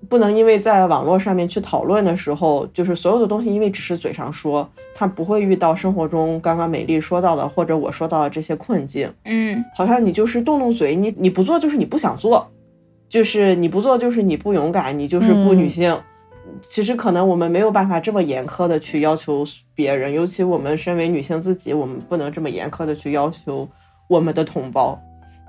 [0.10, 9.12] 不能因为在网络上面去讨论的时候，就是所有的东西，因为只是嘴上说，他不会遇到生活中刚刚美丽说到的，或者我说到的这些困境。
[9.24, 12.48] 嗯好像你就是动动嘴，你你不做就是你不想做，
[13.10, 15.98] 就是你不做就是你不勇敢，你就是不女性。
[16.62, 19.44] 其实可能我们没有办法这么严苛的去要求
[19.74, 23.68] 别人，尤其我们身为女性自己，我们不能这么严苛的去要求
[24.08, 24.98] 我们的同胞。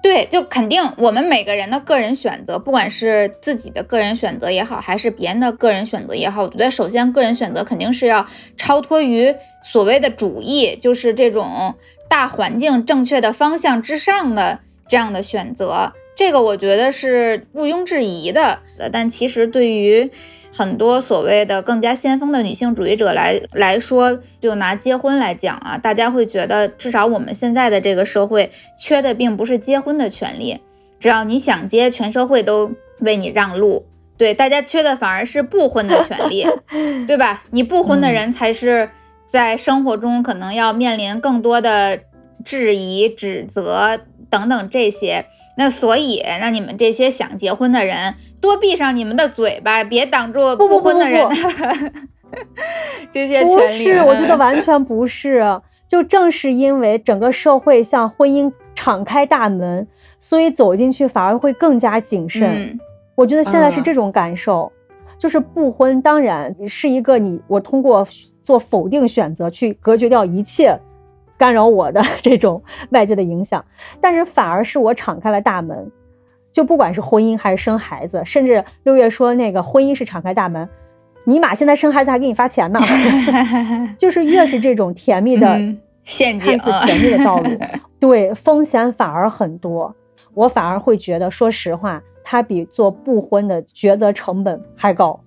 [0.03, 8.25] 对，就肯定我们每个人的个人选择，不管是自己的个人选择也好，还是别人的个人选择也好，我觉得首先个人选择肯定是要
[8.57, 11.75] 超脱于所谓的主义，就是这种
[12.09, 15.93] 大环境正确的方向之上的这样的选择。
[16.17, 20.11] 这个我觉得是毋庸置疑的，呃但其实对于
[20.51, 30.59] 很多所谓的更加先锋的女性主义者来来说，就拿结婚来讲啊，大家会觉得，至少我们现在的这个社会缺的并不是结婚的权利，
[30.99, 33.85] 只要你想结，全社会都为你让路。
[34.17, 36.47] 对，大家缺的反而是不婚的权利，
[37.07, 37.45] 对吧？
[37.51, 38.89] 你不婚的人才是
[39.27, 42.01] 在生活中可能要面临更多的
[42.43, 44.01] 质疑、指责
[44.31, 45.27] 等等这些。
[45.59, 51.35] 那所以，那你们这些想结婚的人，多闭上你们的嘴巴，别挡住不不婚的人的
[53.11, 53.85] 这些权利。
[53.85, 55.43] 是，我觉得完全不是。
[55.89, 59.87] 就正是因为整个社会向婚姻敞开大门，
[60.19, 62.51] 所以走进去反而会更加谨慎。
[62.53, 62.81] 嗯
[63.15, 64.71] 我觉得现在是啊这种感受，
[65.17, 68.07] 就是不婚当然是一个你我通过
[68.45, 70.79] 做否定选择去隔绝掉一切
[71.39, 73.65] 干扰我的 这种外界的影响，
[74.01, 75.91] 但是反而是我敞开了大门，
[76.53, 80.69] 就不管是婚姻还是生孩子，甚至六月说那个婚姻是敞开大门，
[81.25, 82.81] 尼玛现在生孩子还给你发钱呢，
[83.99, 87.51] 就是越是这种甜蜜的、嗯陷阱看似甜蜜的道路，
[87.99, 89.93] 对风险反而很多。
[90.35, 95.19] 我反而会觉得，说实话，它比做不婚的抉择成本还高。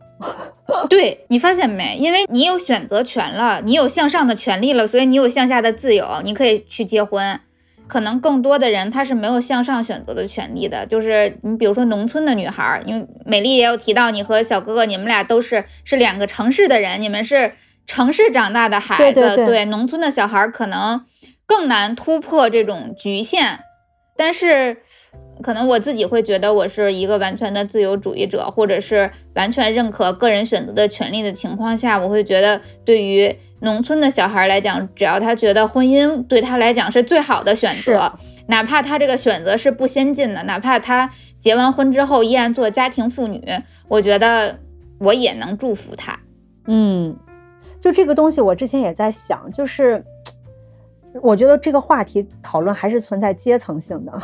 [0.89, 1.97] 对你发现没？
[1.97, 7.39] 因为你有选择权了，你有向上的权利了，所以你有向下的自由，你可以去结婚。
[7.87, 17.53] 可能更多的人他是没有向上选择的权利的，就是你比如说农村的女孩儿，因为美丽也有提到，你和小哥哥你们俩都是是两个城市的人，你们是
[17.87, 21.03] 城市长大的孩子，对农村的小孩儿可能
[21.47, 23.61] 更难突破这种局限，
[24.15, 24.83] 但是。
[25.41, 38.11] 可能我自己会觉得我是一个完全的自由主义者，或者是完全认可个人选择的权利的情况下，我会觉得对于农村的小孩来讲，只要他觉得婚姻对他来讲是最好的选择，
[38.47, 41.09] 哪怕他这个选择是不先进的，哪怕他
[41.39, 43.41] 结完婚之后依然做家庭妇女，
[43.87, 44.57] 我觉得
[44.99, 46.19] 我也能祝福他。
[46.67, 47.15] 嗯，
[47.79, 50.03] 就这个东西，我之前也在想，就是
[51.23, 54.21] 我觉得这个话题讨论还是存在阶层性的。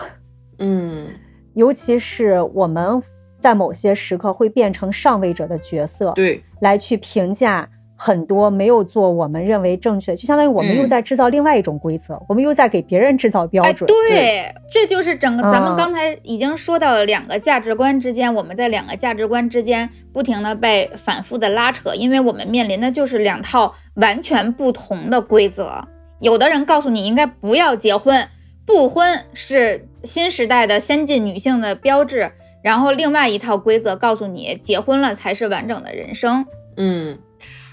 [0.60, 1.08] 嗯
[1.54, 3.02] 尤其是我们
[3.40, 13.88] 在某些时刻会变成上位者的角色，对，来去评价很多没有做我们认为正确，就相当于我们嗯又在制造另外一种规则，我们又在给别人制造标哎，准。
[13.88, 25.82] 对，这就是整个咱们嗯刚才已经说到了两个价值观之间，我们在两个价值观之间不停的被反复的拉扯，因为我们面临的就是两套完全不同的规则。
[26.20, 28.28] 有的人告诉你应该不要结婚，
[28.66, 32.32] 不婚是新时代的先进女性的标志，
[32.64, 36.46] 然后另外一套规则告诉你结婚了才是完整的人生。
[36.78, 37.18] 嗯，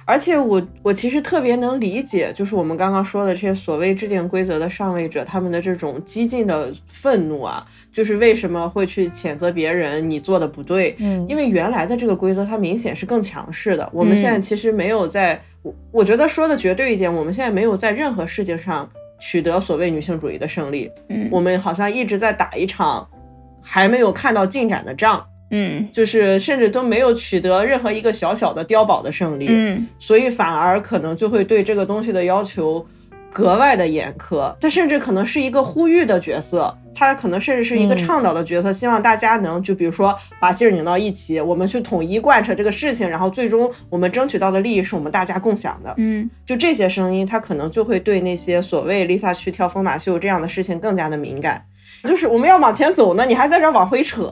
[0.05, 14.17] 而且我我其实特别能理解，就是我们刚刚说的这些所谓制定规则的上位者，他们的这种激进的愤怒啊，就是为什么会去谴责别人你做的不对，嗯，因为原来的这个规则它明显是更强势的，我们嗯。
[14.17, 18.89] 现在其实没有在，我我觉得说的绝对一点，我们现在没有在任何事情上
[19.23, 23.09] 取得所谓女性主义的胜利，嗯我们好像一直在打一场
[23.63, 25.25] 还没有看到进展的仗。
[25.55, 32.85] 嗯就是甚至都没有取得任何一个小小的碉堡的胜利，嗯所以反而可能就会对这个东西的要求
[33.33, 34.55] 格外的严苛。
[34.61, 45.95] 他甚至可能是一个呼吁的角色，他可能甚至是一个嗯倡导的角色，希望大家能就比如说把劲儿拧到一起，我们去统一贯彻这个事情，然后最终我们争取到的利益是我们大家共享的。
[45.97, 51.65] 嗯就这些声音，他可能就会对那些所谓 Lisa 去跳疯马秀这样的事情更加的敏感。
[52.05, 54.31] 就是我们要往前走呢，你还在这儿往回扯，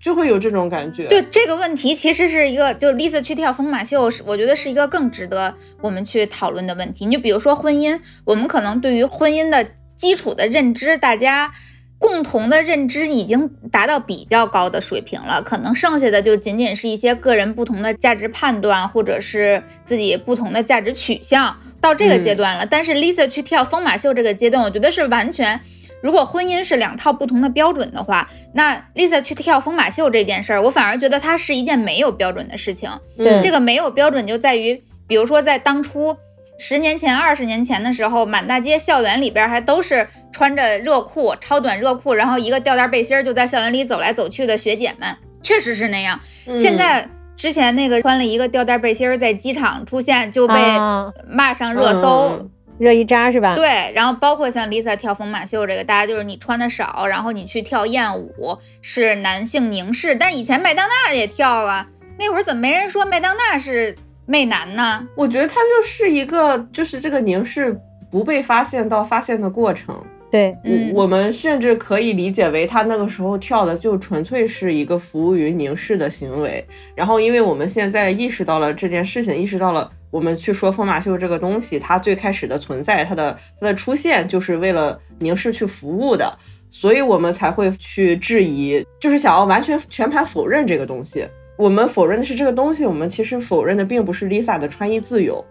[0.00, 1.06] 就会有这种感觉。
[1.08, 7.04] 对这个问题，其实是一个，就 Lisa 去跳疯马秀，是我觉得是一个更值得我们去讨论的问题。
[7.04, 11.52] 你就比如说婚姻，我们可能对于婚姻的基础的认知，大家
[11.98, 22.64] 共同的认知已经达到比较高的水平了，可能剩下的就仅仅是一些个人不同的价值判断，或者是自己不同的价值取向，到这个阶段了。
[22.64, 25.60] 但是 Lisa 去跳疯马秀这个阶段，我觉得是完全。
[26.02, 32.88] 如果婚姻是两套不同的标准的话，那 Lisa 去跳疯马秀这件事儿，我反而觉得它是一件没有标准的事情。
[33.16, 36.16] 对这个没有标准就在于，比如说在当初
[36.58, 46.18] 十年前、二十年前的时候，满大街校园里边还都是穿着热裤、超短热裤，然后一个吊带背心儿就在校园里走来走去的学姐们，确实是那样。
[46.46, 52.38] 嗯现在之前那个穿了一个吊带背心儿在机场出现就被啊骂上热搜。
[52.40, 53.54] 嗯热依扎是吧？
[53.54, 61.86] 对，然后包括像 Lisa 跳疯马秀这个，大家就是你穿的少，然后你去跳艳舞是男性凝视，但以前麦当娜也跳啊，
[62.18, 65.06] 那会儿怎么没人说麦当娜是媚男呢？
[65.14, 67.78] 我觉得他就是一个，就是这个凝视
[68.10, 70.02] 不被发现到发现的过程。
[70.30, 76.64] 对，嗯我我们甚至可以理解为他那个时候跳的就纯粹是一个服务于凝视的行为。
[76.94, 86.36] 然后，因为我们现在意识到了这件事情，意识到了我们去说风马秀这个东西，它最开始的存在，它的它的出现就是为了凝视去服务的，
[86.68, 91.26] 所以我们才会去质疑，就是想要完全全盘否认这个东西。
[91.56, 95.44] 我们否认的是这个东西，我们其实否认的并不是 Lisa 的穿衣自由，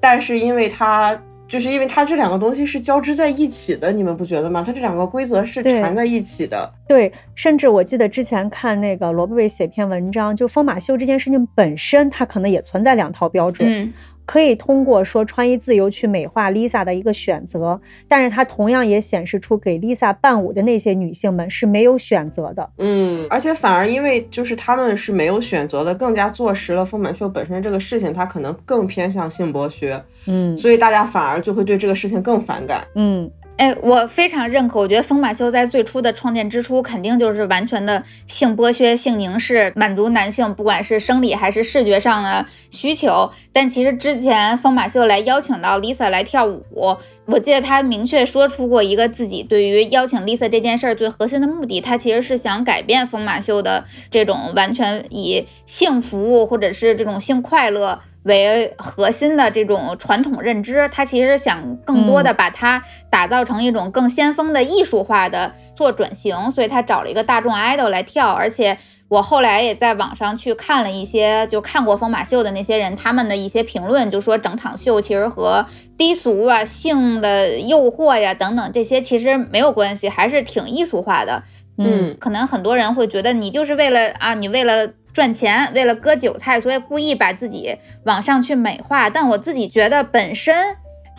[0.00, 1.20] 但是因为它
[1.52, 4.62] 就是因为它这两个东西是交织在一起的，你们不觉得吗？
[4.66, 6.72] 它这两个规则是缠在一起的。
[6.88, 13.92] 对，甚至我记得之前看那个罗贝贝写篇文章，就疯马秀这件事情本身，它可能也存在两套标准，嗯，
[14.24, 22.70] 可以通过说穿衣自由去美化 Lisa 的一个选择，但是它同样也显示出给 Lisa 伴舞的那些女性们是没有选择的。
[22.78, 32.86] 嗯，而且反而因为就是她们是没有选择的，更加坐实了丰满秀本身这个事情，它可能更偏向性剥削，嗯所以大家反而就会对这个事情更反感。
[32.94, 33.30] 嗯，
[33.62, 34.80] 哎，我非常认可。
[34.80, 43.30] 我觉得疯马秀在最初的创建之初，肯定就是完全的性剥削、性凝视，满足男性不管是生理还是视觉上的需求。
[43.52, 46.96] 但其实之前疯马秀来邀请到 Lisa 来跳舞，
[47.32, 58.00] 我记得他明确说出过一个自己对于邀请 Lisa 这件事儿最核心的目的，他其实是想改变疯马秀的这种完全以性服务或者是这种性快乐。
[58.24, 62.80] 为核心的这种传统认知，他其实想更多的把它
[63.10, 68.78] 打造成一种更先锋的艺术化的做转型，所以他找了一个大众 idol 来跳，而且
[69.12, 75.66] 我后来也在网上去看了一些就看过疯马秀的那些人他们的一些评论，就说整场秀其实和
[75.98, 81.42] 低俗啊、性的诱惑呀等等这些其实没有关系，还是挺艺术化的。
[81.76, 89.10] 嗯，可能很多人会觉得你就是为了啊，你为了赚钱，为了割韭菜，所以故意把自己往上去美化。
[89.10, 90.54] 但我自己觉得本身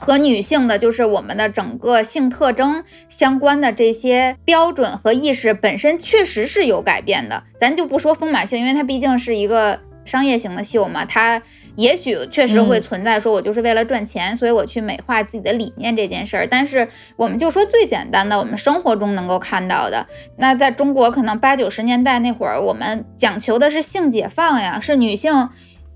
[0.03, 7.41] 和女性的，就是我们的整个性特征相关的这些标准和意识本身确实是有改变的。
[7.57, 11.41] 咱就不说丰满性，因为它毕竟是一个商业型的秀嘛，它
[11.77, 16.45] 也许确实会嗯存在说我就是为了赚钱，所以我去美化自己的理念这件事儿。
[16.45, 16.85] 但是
[17.15, 25.49] 我们就说最简单的，我们生活中能够看到的，那在中国可能八九十年代那会儿，我们讲求的是性解放呀，是女性。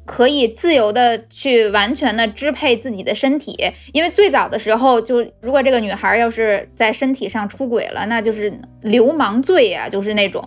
[0.07, 3.53] 可以自由的去完全的支配自己的身体，
[3.91, 8.51] 因为最早的时候，就如果这个女孩要是在身体上出轨了，那就是
[8.81, 10.41] 流氓罪呀、就是那种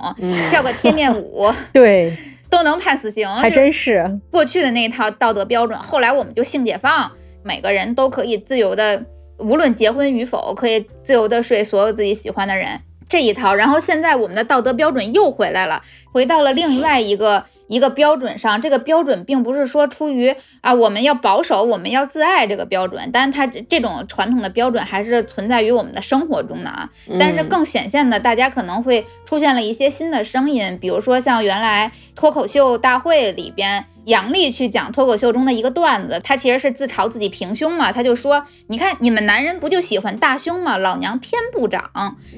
[0.48, 2.10] 跳个贴面舞 对，
[2.48, 4.18] 都能判死刑，还真是。
[4.30, 9.04] 过去的那一套道德标准，后来我们就性解放，每个人都可以自由的，
[9.36, 12.80] 无论结婚与否，可以自由的睡所有自己喜欢的人
[13.10, 13.54] 这一套。
[13.54, 17.44] 然后现在我们的道德标准又回来了，回到了另外一个。
[17.70, 26.90] 一个标准上，这个标准并不是说出于啊我们要保守、我们要自爱这个标准，但是它这这种传统的标准还是存在于我们的生活中的啊。
[27.18, 33.86] 但是嗯更显现的，大家可能会出现了一些新的声音，比如说像原来脱口秀大会里边。
[34.10, 40.76] 杨笠去讲脱口秀中的一个段子，他其实是自嘲自己平胸嘛，他就说：“你看你们男人不就喜欢大胸吗？
[40.76, 41.82] 老娘偏不长。”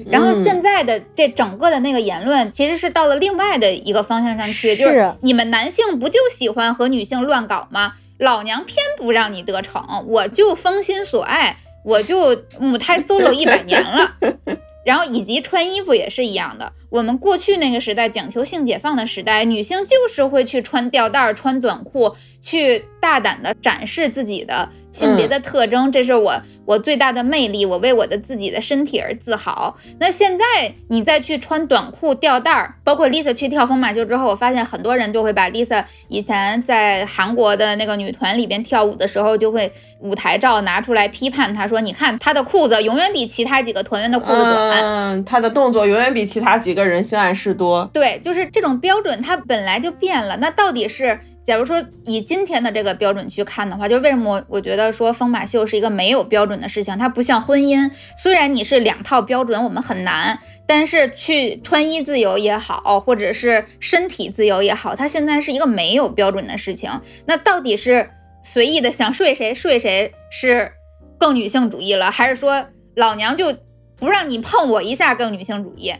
[0.07, 7.95] 然后嗯现在的这整个的那个言论，其实是到了另外的一个方向上去，就是是你们男性不就喜欢和女性乱搞吗？
[8.19, 14.15] 老娘偏不让你得逞，我就封心所爱，我就母胎 solo 一百年了。
[14.85, 29.75] 然后以及穿衣服也是一样的，我们过去那个时代讲求性解放的时代，女性就是会去穿吊带儿、穿短裤，去大胆的展示自己的性别的特征，这是我我最大的魅力，我为我的自己的身体而自豪。
[29.99, 30.45] 那现在
[30.89, 44.79] 你再去穿短裤、吊带儿，包括 Lisa 去跳疯马秀之后，我发现很多人就会把 Lisa 以前在韩国的那个女团里边跳舞的时候，就会舞台照拿出来批判她说，你看她的裤子永远比其他几个团员的裤子短。
[44.83, 47.89] 嗯，她的动作永远比其他几个人性暗示多。
[47.93, 50.37] 对，就是这种标准，它本来就变了。
[50.37, 56.97] 那到底是，假如说以今天的这个标准去看的话，就为什么我我觉得说疯马秀是一个没有标准的事情？
[56.97, 66.89] 它不像婚姻，虽然你是两套标准，我们很难，但是去穿衣自由也好，或者是身体自由也好，它现在是一个没有标准的事情。
[67.25, 68.09] 那到底是
[68.43, 70.71] 随意的想睡谁睡谁是
[71.17, 72.65] 更女性主义了，还是说
[72.95, 73.53] 老娘就
[73.95, 75.93] 不让你碰我一下更女性主义？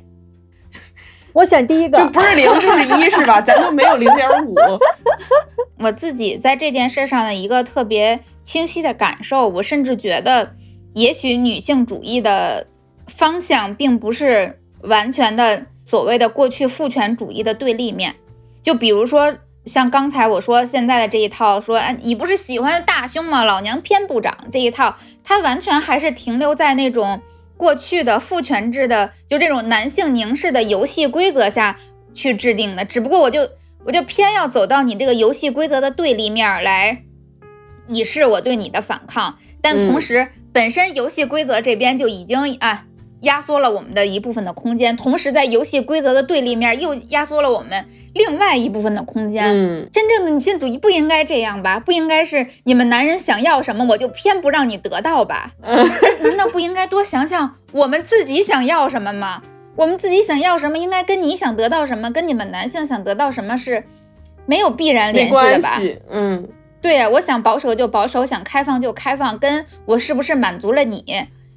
[1.33, 3.41] 我选第一个就，不是零就是一，是吧？
[3.41, 4.55] 咱就没有零点五。
[5.79, 10.53] 我自己在这件事上的一个特别清晰的感受，我甚至觉得，
[10.93, 12.67] 也许女性主义的
[13.07, 18.15] 方向并不是完全的所谓的过去父权主义的对立面。
[18.61, 23.43] 就比如说，像刚才我说现在的这一套，说，哎，你不是喜欢大胸吗？
[23.43, 27.21] 老娘偏不长这一套，它完全还是停留在那种
[27.63, 31.79] 过去的父权制的，就这种男性凝视的游戏规则下
[32.13, 32.83] 去制定的。
[32.83, 33.49] 只不过我就
[33.85, 37.03] 我就偏要走到你这个游戏规则的对立面儿来，
[37.87, 39.37] 以示我对你的反抗。
[39.61, 42.83] 但同时，本身游戏规则这边就已经啊
[43.23, 49.43] 压缩了我们的一部分的空间，同时在游戏规则的对立面又压缩了我们另外一部分的空间。
[49.45, 51.79] 嗯，真正的女性主义不应该这样吧？
[51.79, 55.51] 不应该是你们男人想要什么，我就偏不让你得到吧？
[56.21, 59.41] 难道不应该多想想我们自己想要什么吗？
[59.75, 63.83] 我们自己想要什么，应该跟你想得到什么，跟你们男性想得到什么是
[64.45, 65.81] 没有必然联系的吧？
[66.11, 66.47] 嗯，
[66.79, 71.03] 对呀，我想保守就保守，想开放就开放，跟我是不是满足了你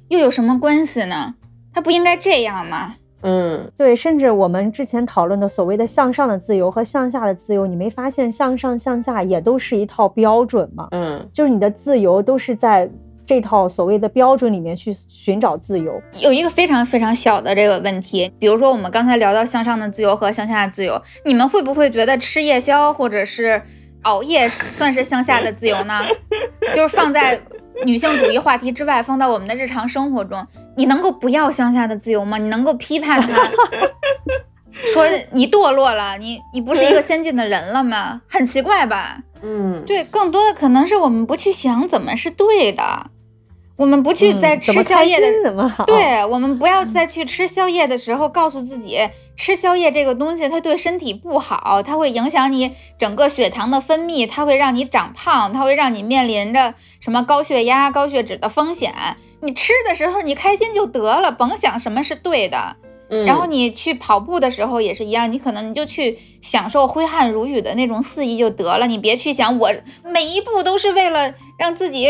[0.07, 1.35] 又有什么关系呢？
[1.77, 2.95] 它不应该这样吗？
[3.21, 10.87] 嗯，对，甚至我们之前讨论的所谓的向上的自由和向下的自由，你没发现向上向下也都是一套标准吗？
[10.89, 12.89] 嗯，就是你的自由都是在
[13.27, 16.01] 这套所谓的标准里面去寻找自由。
[16.19, 23.61] 有一个非常非常小的这个问题，比如说我们刚才聊到向上的自由和向下的自由，你们会不会觉得吃夜宵或者是
[24.01, 25.93] 熬夜算是向下的自由呢？
[26.73, 27.39] 就是放在
[27.85, 32.37] 女性主义话题之外，放到我们的日常生活中，你能够不要乡下的自由吗？
[32.37, 33.49] 你能够批判他，
[34.93, 38.21] 说你堕落了，你你不是一个先进的人了吗？
[38.27, 39.19] 很奇怪吧？
[39.41, 43.11] 嗯，对，更多的可能是我们不去想怎么是对的，
[43.77, 45.85] 我们不去在吃宵夜的心怎么好？
[45.85, 48.99] 对我们不要再去吃宵夜的时候，告诉自己
[49.35, 58.93] 吃宵夜这个东西它对身体不好，它会影响你整个血糖的分泌，它会让你长胖，它会让你面临着什么高血压、高血脂的风险。
[59.41, 62.75] 你吃的时候你开心就得了，甭想什么是对的。
[63.09, 69.71] 嗯然后你去跑步的时候也是一样，你可能你就去享受挥汗如雨的那种肆意就得了，你别去想我
[70.03, 72.05] 每一步都是为了让自己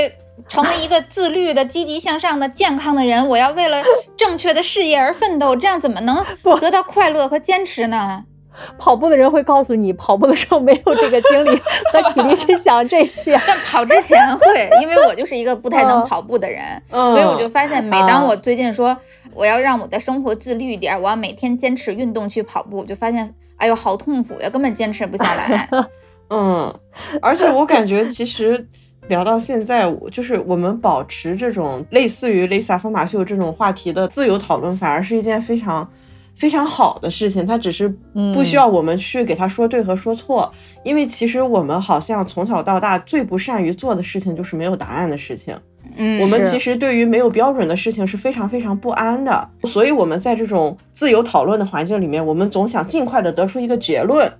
[0.48, 3.82] 成为一个自律的、积极向上的、健康的人，我要为了
[4.16, 6.24] 正确的事业而奋斗，这样怎么能
[6.60, 8.26] 得到快乐和坚持呢？
[8.80, 11.62] 跑步的人会告诉你，跑步的时候没有这个精力
[11.94, 13.40] 和体力去想这些。
[13.46, 18.98] 但跑之前会，因为我就是一个不太能跑步的人，嗯所以我就发现，每当啊我最近说
[19.36, 25.70] 我要让我的生活自律一点，我要每天坚持运动去跑步，我就发现，哎呦，好痛苦呀，根本坚持不下来。
[26.32, 26.74] 嗯，
[27.22, 28.68] 而且我感觉其实
[29.08, 35.88] 聊到现在，我就是我们保持这种类似于 Lisa 疯马秀这种话题的自由讨论，反而是一件非常
[36.36, 37.46] 非常好的事情。
[37.46, 37.88] 它只是
[38.34, 40.52] 不需要我们去给他说对和说错，
[40.84, 45.56] 因为其实我们好像从小到大最不善于做的事情就是没有答案的事情。
[45.96, 54.32] 嗯，我们其实对于没有标准的事情是非常非常不安的，所以我们在这种自由讨论的环境里面，我们总想尽快的得出一个结论，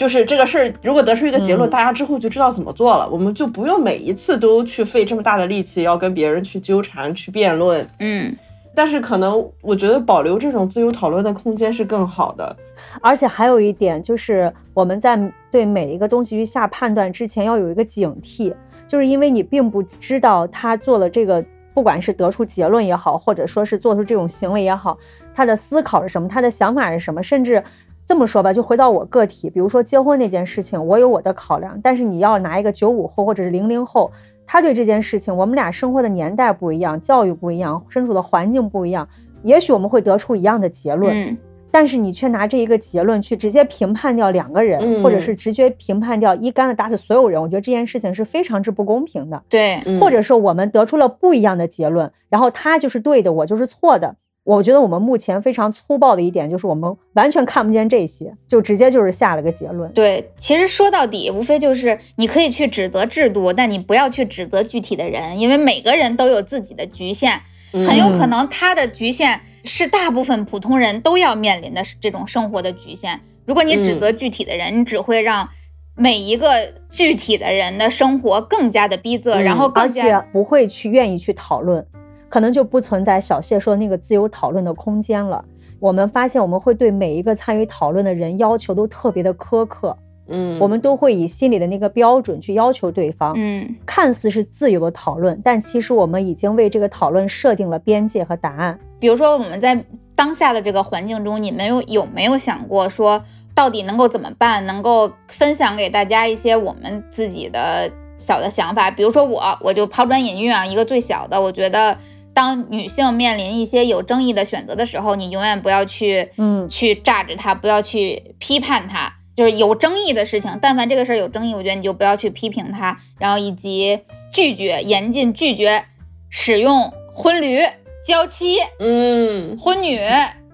[0.00, 7.86] 就是这个事儿如果得出一个结论，嗯大家之后就知道怎么做了，我们就不用每一次都去费这么大的力气要跟别人去纠缠、去辩论。
[7.98, 8.34] 嗯，
[8.74, 12.56] 但是可能我觉得保留这种自由讨论的空间是更好的。
[13.02, 15.20] 而且还有一点就是，我们在
[15.50, 18.54] 对每一个东西去下判断之前，要有一个警惕，
[18.88, 21.44] 就是因为你并不知道他做了这个，
[21.74, 24.96] 不管是得出结论也好，或者说是做出这种行为也好，
[25.34, 27.62] 他的思考是什么，他的想法是什么，甚至。
[28.10, 34.10] 这么说吧，就回到我个体，比如说结婚那件事情，我有我的考量，但是你要拿一个九五后或者是零零后，
[34.44, 39.08] 他对这件事情，我们俩生活的年代不一样，教育不一样，身处的环境不一样，
[39.44, 41.14] 也许我们会得出一样的结论。
[41.14, 41.38] 嗯
[41.72, 49.40] 但是你却拿这一个结论去直接评判掉两个人，嗯或者是直接评判掉一竿子打死所有人，我觉得这件事情是非常之不公平的。
[49.48, 54.16] 对，嗯或者说我们得出了不一样的结论，然后他就是对的，我就是错的。
[54.56, 59.92] 我觉得我们目前非常粗暴的一点就是我们完全看不见这些，就直接就是下了个结论。
[59.92, 67.40] 对，其实说到底，无非就是你可以去指责制度，但你不要去指责具体的人，因为每个人都有自己的局限，
[67.72, 73.20] 很有可能他的局限是大部分普通人都要面临的这种生活的局限。
[73.46, 75.48] 如果你指责具体的人，你只会让
[75.94, 76.48] 每一个
[76.90, 81.86] 具体的人的生活更加的逼仄，嗯然后而且不会去愿意去讨论，
[82.30, 85.44] 可能就不存在小谢说的那个自由讨论的空间了。
[85.78, 89.96] 我们发现我们会对每一个参与讨论的人要求都特别的苛刻，
[90.28, 93.34] 嗯，我们都会以心里的那个标准去要求对方。
[93.36, 98.78] 嗯看似是自由的讨论，但其实我们已经为这个讨论设定了边界和答案。
[98.98, 103.24] 比如说我们在当下的这个环境中，你们有有没有想过说，
[103.54, 104.64] 到底能够怎么办？
[104.66, 108.90] 能够分享给大家一些我们自己的小的想法。
[108.90, 111.96] 比如说我，我就抛砖引玉啊，一个最小的，我觉得
[112.34, 119.12] 当女性面临一些有争议的选择的时候，你永远不要去嗯去榨着她，不要去批判她。
[119.36, 123.98] 就是有争议的事情，但凡这个事儿有争议，我觉得你就不要去批评她，然后以及
[124.30, 125.84] 拒绝严禁拒绝
[126.28, 127.60] 使用婚驴、
[128.04, 129.98] 娇妻、嗯婚女，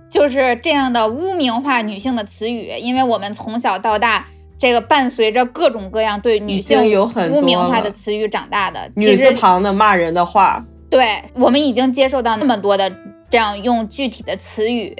[0.09, 2.70] 就是这样的污名化女性的词语。
[2.79, 8.89] 因为我们从小到大，这个伴随着各种各样对女性有很多污名化的词语长大的。
[8.95, 12.91] 女字旁的骂人的话，对我们已经接受到那么多的
[13.28, 14.95] 这样用具体的词语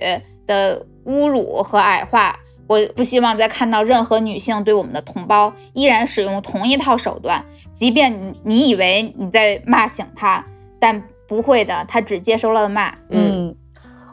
[0.47, 2.35] 的侮辱和矮化。
[2.69, 10.45] 我不希望再看到任何女性对我们的同胞依然使用同一套手段，即便你你以为你在骂醒她，
[10.81, 12.89] 但不会的，她只接收了骂。
[13.11, 13.57] 嗯嗯，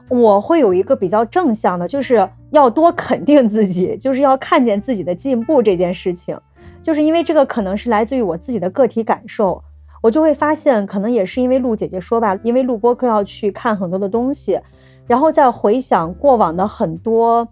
[0.07, 6.39] 我会有一个比较正向的，就是要多肯定自己，就是要看见自己的进步这件事情。
[6.79, 9.63] 就是因为这个可能是来自于我自己的个体感受，
[10.03, 14.59] 我就会发现，可能也是因为陆姐姐说吧，因为录播课要去看很多的东西，
[15.07, 17.47] 然后再回想过往的很多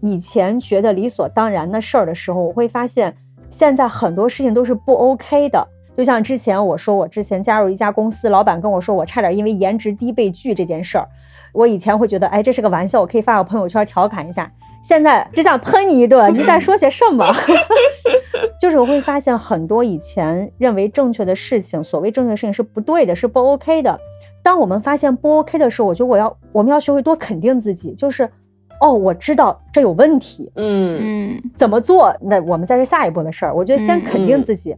[0.00, 3.12] 以前觉得理所当然的事儿的时候，我会发现
[3.50, 5.66] 现在很多事情都是不 OK 的。
[5.94, 11.06] 就像之前我说，我之前加入一家公司，老板跟我说我差点因为颜值低被拒这件事儿，
[11.52, 14.48] 我以前会觉得，哎，这是个玩笑，我可以发个朋友圈调侃一下。
[14.82, 17.24] 现在只想喷你一顿，你在说些什么？
[18.60, 23.98] 就是我会发现很多以前认为正确的事情，所谓正确的事情是不对的，是不 OK 的。
[24.42, 28.28] 当我们发现不 OK 的时候，我觉得我要我们要学会多肯定自己，就是
[28.80, 32.14] 哦，我知道这有问题，嗯嗯怎么做？
[32.20, 33.54] 那我们再是下一步的事儿。
[33.54, 34.74] 我觉得先嗯肯定自己，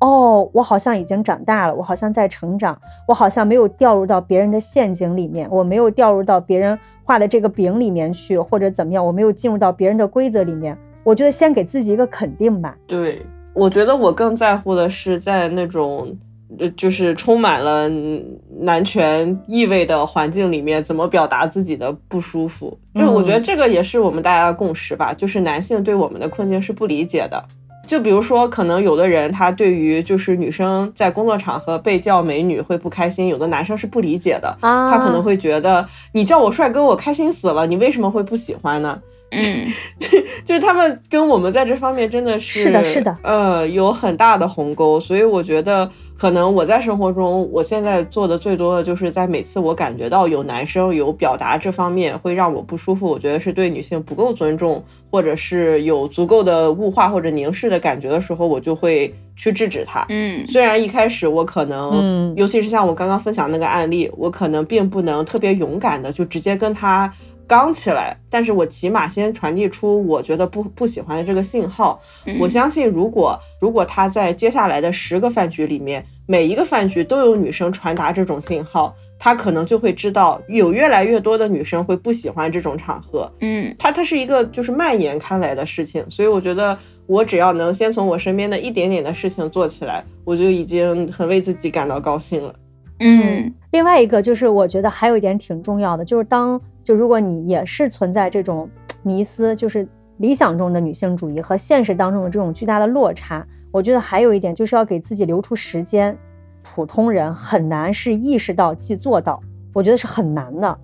[0.00, 2.78] 哦，我好像已经长大了，我好像在成长，
[3.08, 10.76] 我好像没有掉入到别人的陷阱里面，我没有掉入到别人画的这个饼里面去，或者怎么样，我没有进入到别人的规则里面。
[11.02, 12.76] 我觉得先给自己一个肯定吧。
[12.86, 13.24] 对，
[13.54, 16.16] 我觉得我更在乎的是在那种。
[16.60, 18.24] 呃，就是充满了嗯
[18.60, 22.78] 男权意味的环境里面，怎么表达自己的不舒服？
[22.94, 27.44] 就我觉得嗯这个也是我们大家的共识吧，就是男性对我们的困境是不理解的。
[27.86, 38.98] 就比如说，可能有的人他对于就是女生在工作场合被叫美女会不开心，有的男生是不理解的，啊他可能会觉得你叫我帅哥，我开心死了，你为什么会不喜欢呢？
[39.30, 39.66] 嗯。
[40.44, 43.16] 就是他们跟我们在这方面真的是是的是的。
[43.22, 60.06] 呃，有很大的鸿沟，所以我觉得可能我在生活中，我现在做的最多的就是在每次我感觉到有男生有表达这方面会让我不舒服，我觉得是对女性不够尊重，或者是有足够的物化或者凝视的感觉的时候，我就会去制止他。
[60.10, 60.46] 嗯。
[60.46, 62.34] 虽然一开始我可能，嗯。
[62.36, 67.12] 尤其是像我刚刚分享那个案例，我可能并不能特别勇敢的就直接跟他
[67.46, 72.00] 刚起来，但是我起码先传递出我觉得不不喜欢的这个信号。
[72.26, 83.30] 嗯我相信，如果如果他在接下来的十个饭局里面，每一个饭局都有女生传达这种信号，他可能就会知道有越来越多的女生会不喜欢这种场合。
[83.40, 86.76] 嗯它它是一个就是蔓延开来的事情，所以我觉得
[87.06, 92.52] 我只要能先从我身边的一点点的事情做起来，我就已经很为自己感到高兴了。
[92.98, 98.68] 嗯另外一个就是，我觉得还有一点挺重要的，就是当就如果你也是存在这种
[99.02, 99.86] 迷思，就是
[100.16, 106.16] 理想中的女性主义和现实当中的这种巨大的落差，我觉得还有一点就是要给自己留出时间。
[106.62, 109.40] 普通人很难是意识到即做到，
[109.72, 110.78] 我觉得是很难的。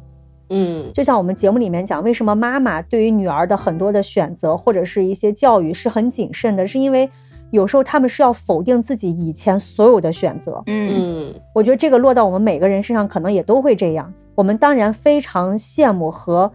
[0.51, 7.09] 嗯就像我们节目里面讲，为什么妈妈对于女儿的很多的选择或者是一些教育是很谨慎的，是因为
[7.53, 10.61] 有时候他们是要否定自己以前所有的选择。
[10.67, 14.13] 嗯嗯我觉得这个落到我们每个人身上，可能也都会这样。
[14.35, 16.51] 我们当然非常羡慕和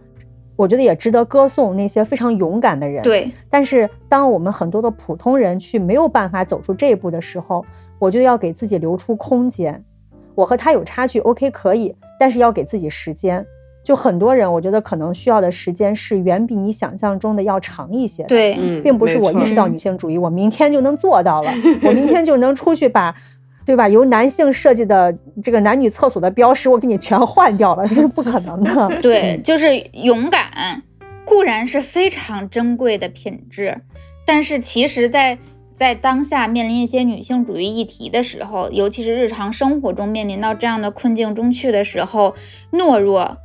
[0.56, 3.02] 我觉得也值得歌颂那些非常勇敢的人。。
[3.04, 7.64] 对，但是当我们很多的普通人去没有办法走出这一步的时候，
[8.00, 9.82] 我就要给自己留出空间。
[10.34, 13.46] 我和他有差距，OK 可以，但是要给自己时间。
[13.88, 18.28] 就很多人，我觉得可能需要的时间是远比你想象中的要长一些的。
[18.28, 21.50] 对，嗯，并不是我意识到女性主义，我明天就能做到了，
[21.82, 23.14] 我明天就能出去把，
[23.64, 23.88] 对吧？
[23.88, 29.00] 由男性设计的这个男女厕所的标识，我给你全换掉了，这是不可能的。
[29.00, 30.82] 对， 就是勇敢，
[31.24, 33.74] 固然是非常珍贵的品质，
[34.26, 35.38] 但是其实在，
[35.74, 42.34] 在当下面临一些女性主义议题的时候，尤其是日常生活中面临到这样的困境中去的时候，
[42.72, 43.38] 懦弱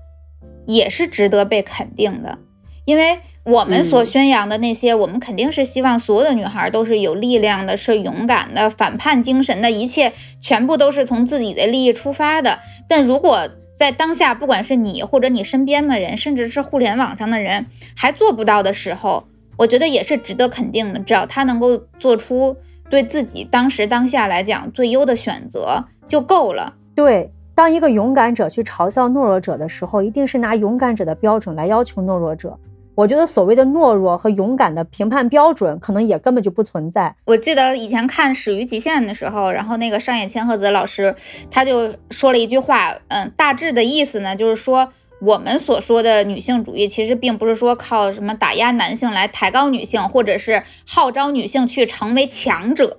[0.66, 2.40] 也是值得被肯定的，
[2.86, 12.60] 因为我们所嗯宣扬的那些，我们肯定是希望所有的女孩都是有力量的，是勇敢的，反叛精神的，一切全部都是从自己的利益出发的。
[12.88, 21.00] 但如果在当下，不管是你或者你身边的人，甚至是互联网上的人还做不到的时候，我觉得也是值得肯定的。
[21.00, 22.56] 只要他能够做出
[22.90, 26.76] 对自己当时当下来讲最优的选择就够了。
[26.96, 32.58] 对，当一个勇敢者去嘲笑懦弱者的时候，一定是拿勇敢者的标准来要求懦弱者。
[32.96, 37.16] 我觉得所谓的懦弱和勇敢的评判标准，可能也根本就不存在。
[37.26, 41.16] 我记得以前看《始于极限》的时候，然后那个上野千鹤子老师
[41.50, 44.90] 他就说了一句话，嗯，大致的意思呢，就是说
[45.22, 52.96] 我们所说的女性主义，其实并不是说靠什么打压男性来抬高女性，或者是号召女性去成为强者，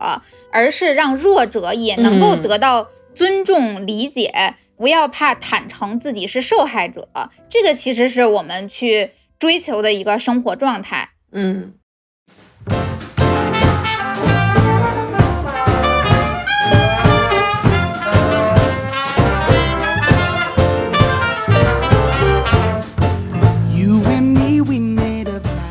[0.51, 7.09] 而是让弱者也能够嗯得到尊重、理解，不要怕坦诚自己是受害者。
[7.49, 11.11] 这个其实是我们去追求的一个生活状态。
[11.31, 11.75] 嗯.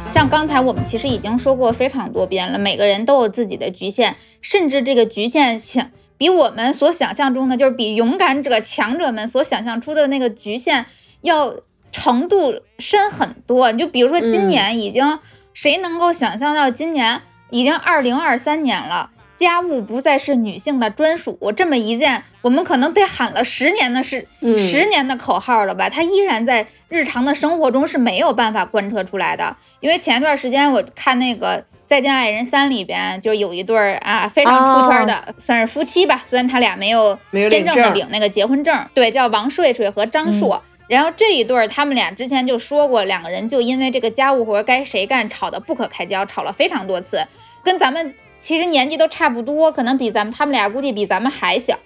[0.10, 5.92] 像刚才我们其实已经说过非常多遍了，每个人都有自己的局限，甚至这个局限想
[6.24, 10.86] 比我们所想象中的，就是比勇敢者、强者们所想象出的那个局限
[11.20, 11.54] 要
[11.92, 13.74] 程度深很多。
[13.74, 15.20] 你就比如说今年已经，
[15.54, 19.10] 谁能够想象到今年已经二零二三年了？
[19.36, 25.90] 家务不再是女性的专属，这么一件我们可能得喊了十年的是嗯十年的口号了吧？
[25.90, 29.58] 它依然在日常的生活中是没有办法贯彻出来的。
[29.82, 31.60] 因为前一段时间我看那个
[31.94, 40.60] 《再见爱人三》里边，就有一对儿啊非常出圈的，算是夫妻吧，虽然他俩没有真正的领那个结婚证，对，叫王睡睡和张硕。
[40.88, 47.24] 然后这一对儿，他们俩之前就说过，两个人就因为这个家务活该谁干吵得不可开交，吵了非常多次，
[47.64, 51.78] 跟咱们其实年纪都差不多，可能比咱们他们俩估计比咱们还小。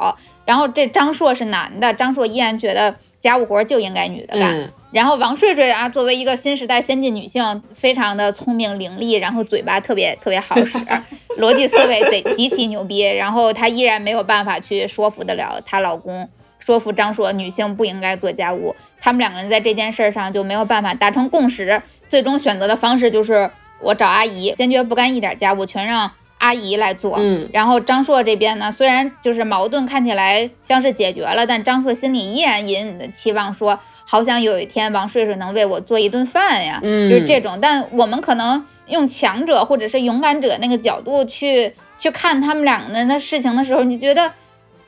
[0.46, 2.96] 然后这张硕是男的，张硕依然觉得
[3.28, 4.58] 家务活就应该女的干。
[4.58, 10.78] 嗯然后王睡睡啊，作为一个新时代先进女性，非常的聪明伶俐，然后嘴巴特别特别好使，
[11.38, 13.02] 逻辑思维贼极其牛逼。
[13.02, 18.74] 然后她依然没有办法去说服得了她老公，说服张硕女性不应该做家务。
[19.00, 23.52] 他们两个人在这件事儿上就没有办法达成共识，最终选择的方式就是
[23.82, 26.10] 我找阿姨，坚决不干一点家务，全让
[26.40, 27.18] 阿姨来做。
[27.20, 37.58] 嗯然后张硕这边呢，虽然就是矛盾看起来像是解决了，但张硕心里依然隐隐的期望说，好想有一天王睡睡能为我做一顿饭呀，嗯就是这种。
[37.62, 44.32] 但我们可能用强者或者是勇敢者那个角度去去看他们两个人的事情的时候，你觉得，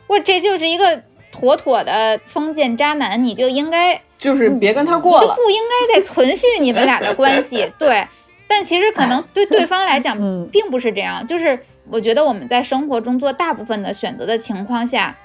[0.08, 5.28] 我，这就是一个妥妥的封建渣男，你就应该就是别跟他过了。
[5.28, 8.06] 都不应该再存续你们俩的关系， 对。
[8.50, 11.26] 但其实可能对对方来讲嗯，并不是这样。
[11.26, 11.58] 就是
[11.90, 15.16] 我觉得我们在生活中做大部分的选择的情况下，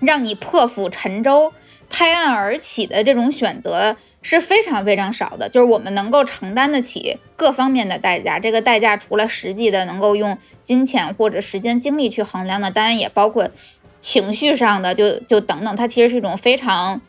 [0.00, 1.52] 让你破釜沉舟、
[1.88, 5.48] 拍案而起的这种选择是非常非常少的。
[5.48, 13.48] 就是我们能够承担得起各方面的代价，这个代价除了实际的能够用金钱或者时间精力去衡量的，当然也包括
[13.98, 15.74] 情绪上的，就就等等。
[15.74, 17.00] 它其实是一种非常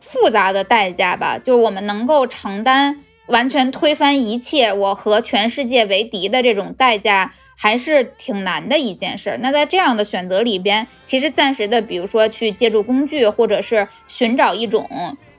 [0.00, 9.38] 复杂的代价吧，就是我们能够承担完全推翻一切，我和全世界为敌的这种代价，还是挺难的一件事儿。
[9.40, 14.88] 那在这样的选择里边，其实暂时的，比如说去借助工具，或者是寻找一种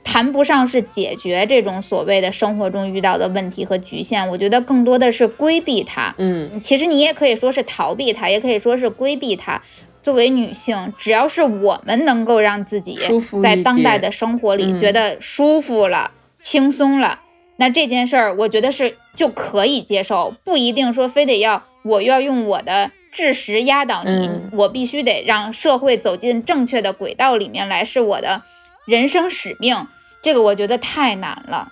[0.02, 6.14] 谈不上是解决这种所谓的生活中遇到的问题和局限，我觉得更多的是规避它。
[6.18, 9.60] 嗯其实你也可以说是逃避它，也可以说是规避它。
[10.02, 12.98] 作为女性，只要是我们能够让自己
[13.42, 17.20] 在当代的生活里嗯觉得舒服了、轻松了，
[17.60, 28.42] 那这件事儿我觉得是就可以接受，不一定说非得要我要用我的知识压倒你，嗯我必须得让社会走进正确的轨道里面来，是我的
[28.86, 29.86] 人生使命。
[30.22, 31.70] 这个我觉得太难了。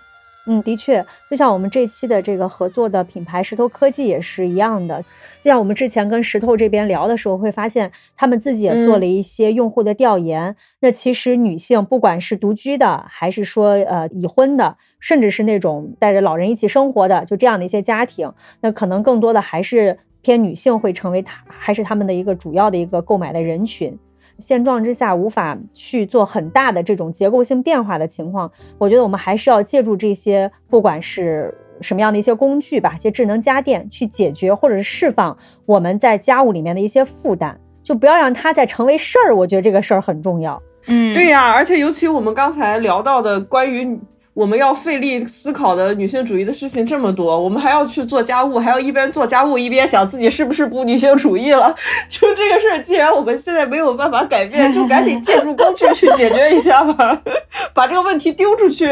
[0.51, 4.99] 嗯，的确，就像我们这期的这个合作的品牌石头科技也是一样的。
[5.43, 10.57] 就像我们之前跟石头这边聊的时候，会发现他们自己也做了一些用户的调研。
[10.81, 18.33] 那其实女性不管是独居的，还是说呃已婚的，甚至是那种带着老人一起生活的，就这样的一些家庭，
[18.63, 23.99] 那可能更多的还是偏女性会成为他还是他们的一个主要的一个购买的人群。
[24.39, 35.37] 现状之下无法去做很大的这种结构性变化的情况，我觉得我们还是要借助这些，不管是什么样的一些工具吧，一些智能家电去解决或者是释放
[35.67, 39.35] 我们在家务里面的一些负担，就不要让它再成为事儿。
[39.35, 40.61] 我觉得这个事儿很重要。
[40.87, 43.99] 嗯，对呀，而且尤其我们刚才聊到的关于。
[44.35, 51.75] 我们要费力思考的女性主义的事情这么多，我们还要去做家务，还要一边做家务一边想自己是不是不女性主义了。
[52.09, 57.21] 就这个事儿，既然我们现在没有办法改变，就赶紧借助工具去解决一下吧，
[57.75, 58.87] 把这个问题丢出去。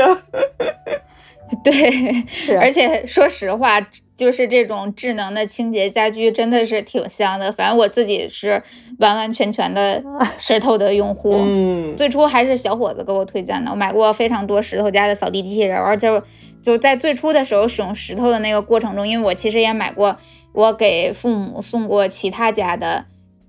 [1.62, 2.24] 对，
[2.60, 3.80] 而且说实话。
[4.16, 8.62] 就是这种智能的清洁家居真的是挺香的，反正我自己是
[8.98, 10.02] 完完全全的
[10.38, 11.36] 石头的用户。
[11.44, 16.22] 嗯，最初还是小伙子给我推荐的，我买过非常多石头家的扫地机器人，而且
[16.62, 20.16] 就在最初的时候使用石头的那个过程中，因为我其实也买过，
[20.52, 23.04] 我给父母送过其他家的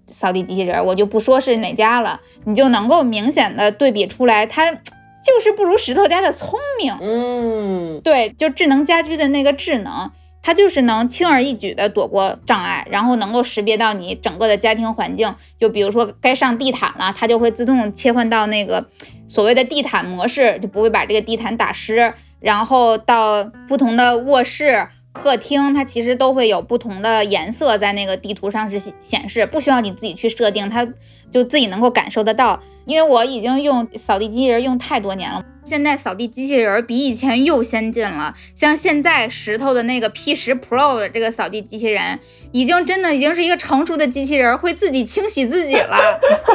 [0.08, 6.94] 扫地机器人，我就不说是哪家了，你就能够明显的对比出来，它就是不如石头家的聪明。
[7.02, 10.12] 嗯，对，就智能家居的那个智能。
[10.48, 15.36] 它就是能轻而易举的躲过障碍，然后能够识别到你整个的家庭环境。
[15.58, 18.88] 就比如说该上地毯了，它就会自动切换到那个
[19.28, 22.14] 所谓的地毯模式，就不会把这个地毯打湿。
[22.40, 24.88] 然后到不同的卧室、
[25.18, 30.88] 客厅，它其实都会有不同的颜色在那个地图上是显示，不需要你自己去设定，它
[31.32, 32.62] 就自己能够感受得到。
[32.86, 38.34] 因为我已经用扫地机器人用太多年了，现在扫地机器人比以前又先进了。
[38.56, 42.18] 像现在石头的那个 P 十 Pro 这个扫地机器人，
[42.54, 45.98] 已经真的已经是一个成熟的机器人，会自己清洗自己了。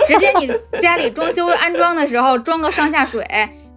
[0.06, 0.50] 直接你
[0.80, 3.22] 家里装修安装的时候装个上下水，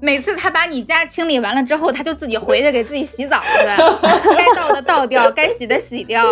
[0.02, 3.66] 每次他把你家清理完了之后，他就自己回去给自己洗澡去，
[4.36, 6.24] 该倒的倒掉，该洗的洗掉，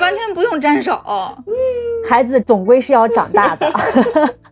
[0.00, 1.00] 完全不用沾手。
[2.08, 3.72] 孩子总归是要长大的。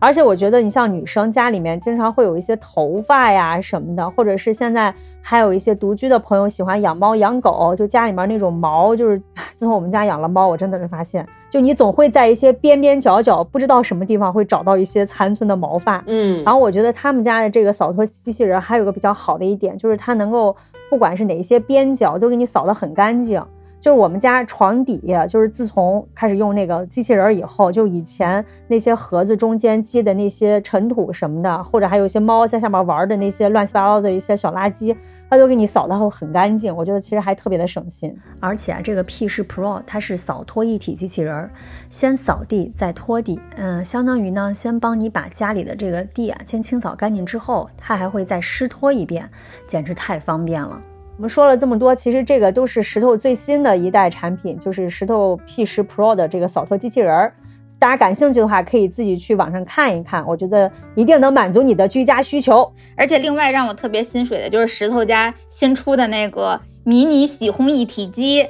[0.00, 9.20] 而且我觉得，你像女生家里面经常会有一些头发呀什么的，或者是现在还有一些独居的朋友喜欢养猫养狗，就家里面那种毛，就是
[9.54, 16.02] 自从我们家养了猫，我真的是发现，就你总会在一些边边角角不知道什么地方会找到一些残存的毛发。
[16.06, 20.54] 嗯，然后我觉得他们家的这个扫拖机器人还有个比较好的一点，就是它能够
[20.88, 23.42] 不管是哪一些边角都给你扫得很干净。
[23.80, 34.96] 就是我们家床底，就是自从开始用那个机器人以后，就以前那些盒子中间积的那些尘土什么的，或者还有一些猫在下面玩的那些乱七八糟的一些小垃圾，
[35.30, 36.74] 它都给你扫得很干净。
[36.74, 38.14] 我觉得其实还特别的省心。
[38.40, 41.50] 而且啊，这个 P 十 Pro 它是扫拖一体机器人，
[41.88, 49.28] 先扫地再拖地，嗯，相当于呢先帮你把家里的这个地啊先清扫干净之后，它还会再湿拖一遍，
[49.66, 50.80] 简直太方便了。
[51.18, 57.34] 我们说了这么多，其实这个都是石头最新的一代产品，就是石头 P 十 Pro 的这个扫拖机器人儿。
[57.76, 62.72] 大家感兴趣的话，可以自己去网上看一看，我觉得一定能满足你的居家需求。
[62.96, 68.46] 而且另外让我特别心水的就是石头家新出的那个迷你洗烘一体机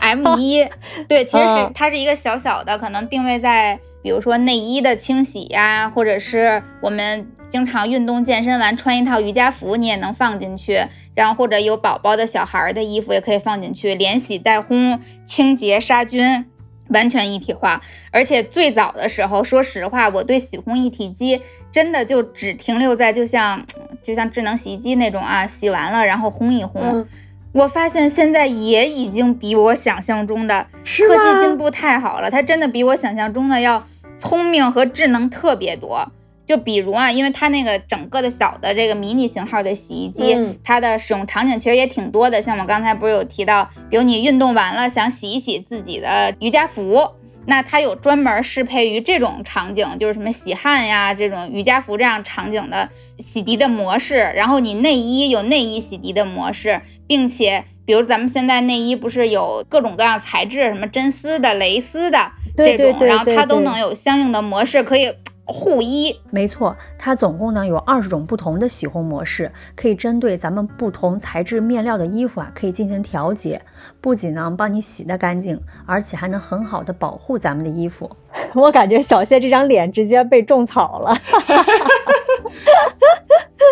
[0.00, 0.66] M 一，
[1.08, 7.30] 对，其实是它是一个小小的，可能定位在比如说内衣的清洗呀，或者是我们。
[7.50, 10.80] 经常运动健身完穿一套瑜伽服，你也能放进去，
[11.16, 16.46] 然后或者有宝宝的小孩的衣服也可以放进去，连洗带烘，清洁杀菌，
[16.90, 17.82] 完全一体化。
[18.12, 21.42] 而且最早的时候，说实话，我对洗烘一体机
[21.72, 23.66] 真的就只停留在就像
[24.00, 27.04] 就像智能洗衣机那种啊，洗完了然后烘一烘。
[27.52, 33.84] 我发现现在也已经比我想象中的科技进步太好了，它真的比我想象中的要
[34.16, 36.06] 聪明和智能特别多。
[36.46, 42.42] 就比如啊，因为它那个整个的小的这个迷你型号的洗衣机，它的使用场景其实也挺多的。
[42.42, 47.06] 像我刚才不是有提到，比如你运动完了想洗一洗自己的瑜伽服，
[47.46, 52.88] 那它有专门适配于这种场景，就是什么洗汗呀这种瑜伽服这样场景的
[53.18, 54.16] 洗涤的模式。
[54.34, 65.12] 然后你内衣有内衣洗涤的模式，并且比如咱们现在内衣不是有各种各样材质，什么真丝的、蕾丝的这种，然后它都能有相应的模式可以。
[65.52, 73.60] 护衣，没错，它总共呢有二十种不同的洗烘模式，可以针对咱们不同材质面料的衣服啊，可以进行调节。
[74.00, 78.10] 不仅呢帮你洗得干净，而且还能很好的保护咱们的衣服。
[78.54, 81.14] 我感觉小谢这张脸直接被种草了，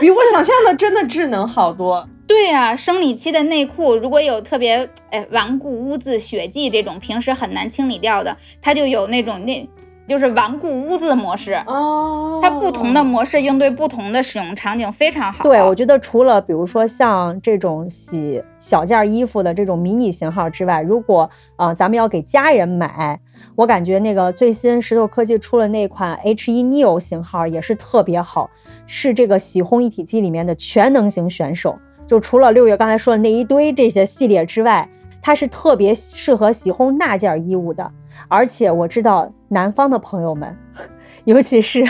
[0.00, 2.08] 比我想象的真的智能好多。
[2.26, 9.66] 对啊、生理期的内裤如果有特别哎顽固污渍、血迹这种平时很难清理掉的，它就有那种那
[10.08, 11.52] 就是顽固污渍模式。
[11.66, 15.44] 哦，它不同的模式应对不同的使用场景非常好。
[15.44, 23.20] 对，我觉得除了比如说像这种洗小件衣服的这种迷你型号之外，如果呃咱们要给家人买，
[23.54, 28.48] 我感觉那个最新石头科技出了那款 H1 Neo 型号也是特别好，
[28.86, 31.78] 是这个洗烘一体机里面的全能型选手。
[32.06, 34.88] 就除了六月刚才说的那一堆这些系列之外，
[35.28, 37.92] 它是特别适合洗烘那件衣物的。
[38.28, 40.56] 而且我知道南方的朋友们，
[41.26, 41.84] 尤其是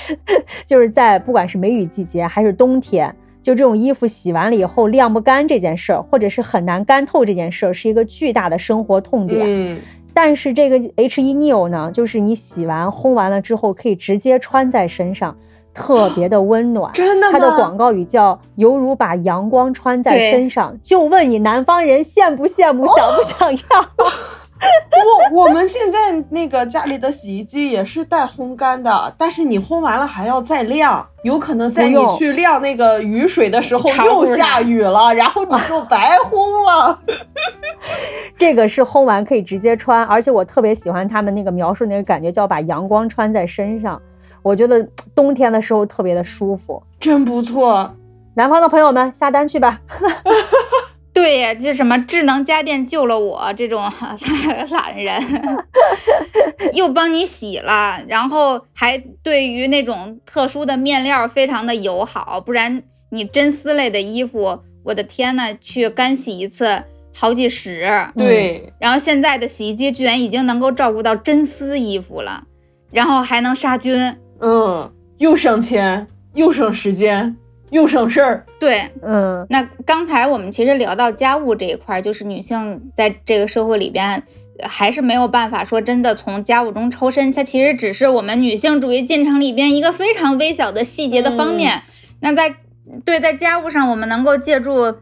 [0.64, 9.42] 就是在不管是梅雨季节还是冬天，就这种衣服洗完了以后晾不干这件事儿，或者是很难干透这件事儿，是一个巨大的生活痛点。
[9.44, 9.78] 嗯，
[10.14, 15.36] 但是这个 H1 Neo 呢，就是你洗完烘完了之后，可以直接穿在身上，
[15.74, 16.92] 特别的温暖。
[16.92, 17.38] 真的吗？
[17.38, 23.86] 它的广告语叫“犹如把阳光穿在身上”，就问你南方人羡不羡慕，想不想要？
[25.32, 36.98] 我我们现在那个家里的洗衣机也是带烘干的，但是你烘完了还要再晾，有可能在你去晾那个雨水的时候又下雨了，然后你就白烘了。
[38.36, 43.98] 这个是烘完可以直接穿，而且我特别喜欢他们那个描述那个感觉，叫把阳光穿在身上。
[44.42, 44.82] 我觉得
[45.14, 46.82] 冬天的时候特别的舒服。
[46.98, 47.94] 真不错，
[48.34, 49.80] 南方的朋友们下单去吧。
[51.12, 53.82] 对呀，这什么智能家电救了我这种
[54.70, 55.20] 懒人，
[56.72, 66.84] 又帮你洗了，然后还对于那种特殊的面料非常的友好，不然你真丝类的衣服，我的天呐，去干洗一次
[67.14, 68.08] 好几十。
[68.16, 72.44] 对，然后现在的洗衣机居然已经能够照顾到真丝衣服了，
[72.92, 74.16] 然后还能杀菌。
[74.40, 77.36] 嗯，又省钱，又省时间，
[77.70, 78.46] 又省事儿。
[78.58, 84.22] 对，嗯，那刚才我们其实聊到家务这一块儿，就是女性在这个社会里边，
[84.58, 91.82] 呃还是没有办法说真的从家务中抽身，它其实只是我们女性主义进程里边一个非常微小的细节的方面。
[92.20, 92.54] 那在
[93.04, 94.94] 对在家务上，我们能够借助，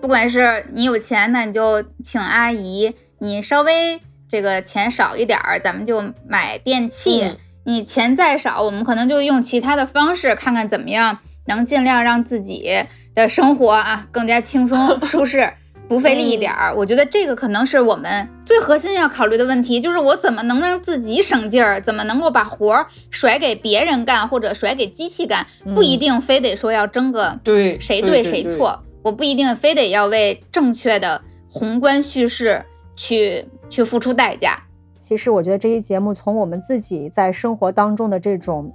[0.00, 7.22] 不管是你有钱，那你就请阿姨；你稍微这个钱少一点儿，咱们就买电器。
[7.22, 7.36] 嗯
[7.68, 12.66] 你钱再少，我们可能就用其他的方式，看看怎么样能尽量让自己
[13.14, 15.52] 的生活啊更加轻松 舒适，
[15.86, 16.74] 不费力一点儿。
[16.74, 32.64] 我觉得这个可能是我们最核心要考虑的问题，就是我怎么能让自己省劲儿，怎么能够把活儿甩给别人干或者甩给机器干，不一定非得说要争个对，谁对谁错，我不一定非得要为正确的宏观叙事
[32.96, 34.58] 去去付出代价。
[34.98, 38.70] 其实我觉得这期节目从我们自己在生活当中的这种，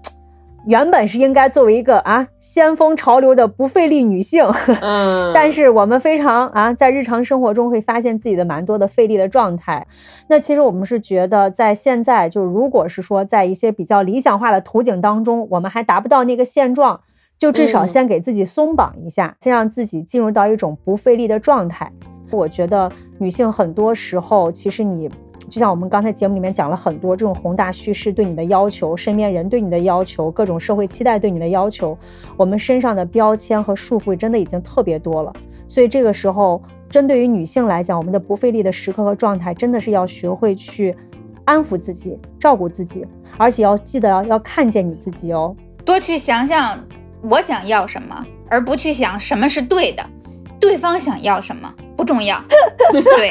[0.66, 4.46] 原本是应该作为一个啊先锋潮流的不费力女性，
[4.82, 9.86] 嗯， 但是我们非常啊，在日常生活中会发现自己的蛮多的费力的状态。
[10.30, 17.02] 那其实我们是觉得，在现在就如果是说在一些比较理想化的图景当中，我们还达不到那个现状，
[17.38, 21.92] 就至少嗯先给自己松绑一下，先让自己进入到一种不费力的状态。
[22.32, 25.12] 我觉得女性很多时候，其实你
[25.54, 31.96] 就像我们刚才节目里面讲了很多这种宏大叙事对你的要求，身边人对你的要求，各种社会期待对你的要求，
[32.36, 35.32] 我们身上的标签和束缚真的已经特别多了。
[35.68, 40.96] 所以这个时候，针对于女性来讲，我们的不费力的时刻和状态，真的是要学会去
[41.46, 43.06] 安抚自己、照顾自己，
[43.38, 45.56] 而且要记得要看见你自己哦。
[45.86, 46.84] 多去想想
[47.22, 50.04] 我想要什么，而不去想什么是对的，
[50.60, 51.72] 对方想要什么
[52.04, 52.36] 不重要。
[52.92, 53.30] 对，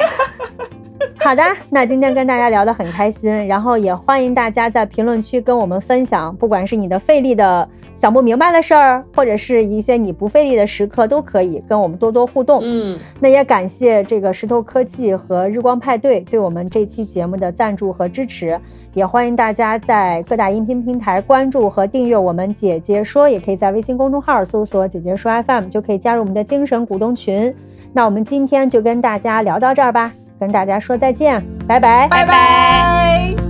[1.19, 12.61] 好的，那今天跟大家聊得很开心，然后也欢迎大家在评论区跟我们分享，不管是你的费力的想不明白的事儿，或者是一些你不费力的时刻，都可以跟我们多多互动。
[12.63, 18.59] 嗯，那也感谢这个石头科技和日光派对对我们这期节目的赞助和支持，
[18.95, 27.53] 也欢迎大家在各大音频平台关注和订阅我们“姐姐说”，也可以在微信公众号搜索“姐姐说 FM” 就可以加入我们的精神股东群。
[27.95, 33.42] 那我们今天就跟大家聊到这儿吧，跟大家说再见，拜拜，拜拜。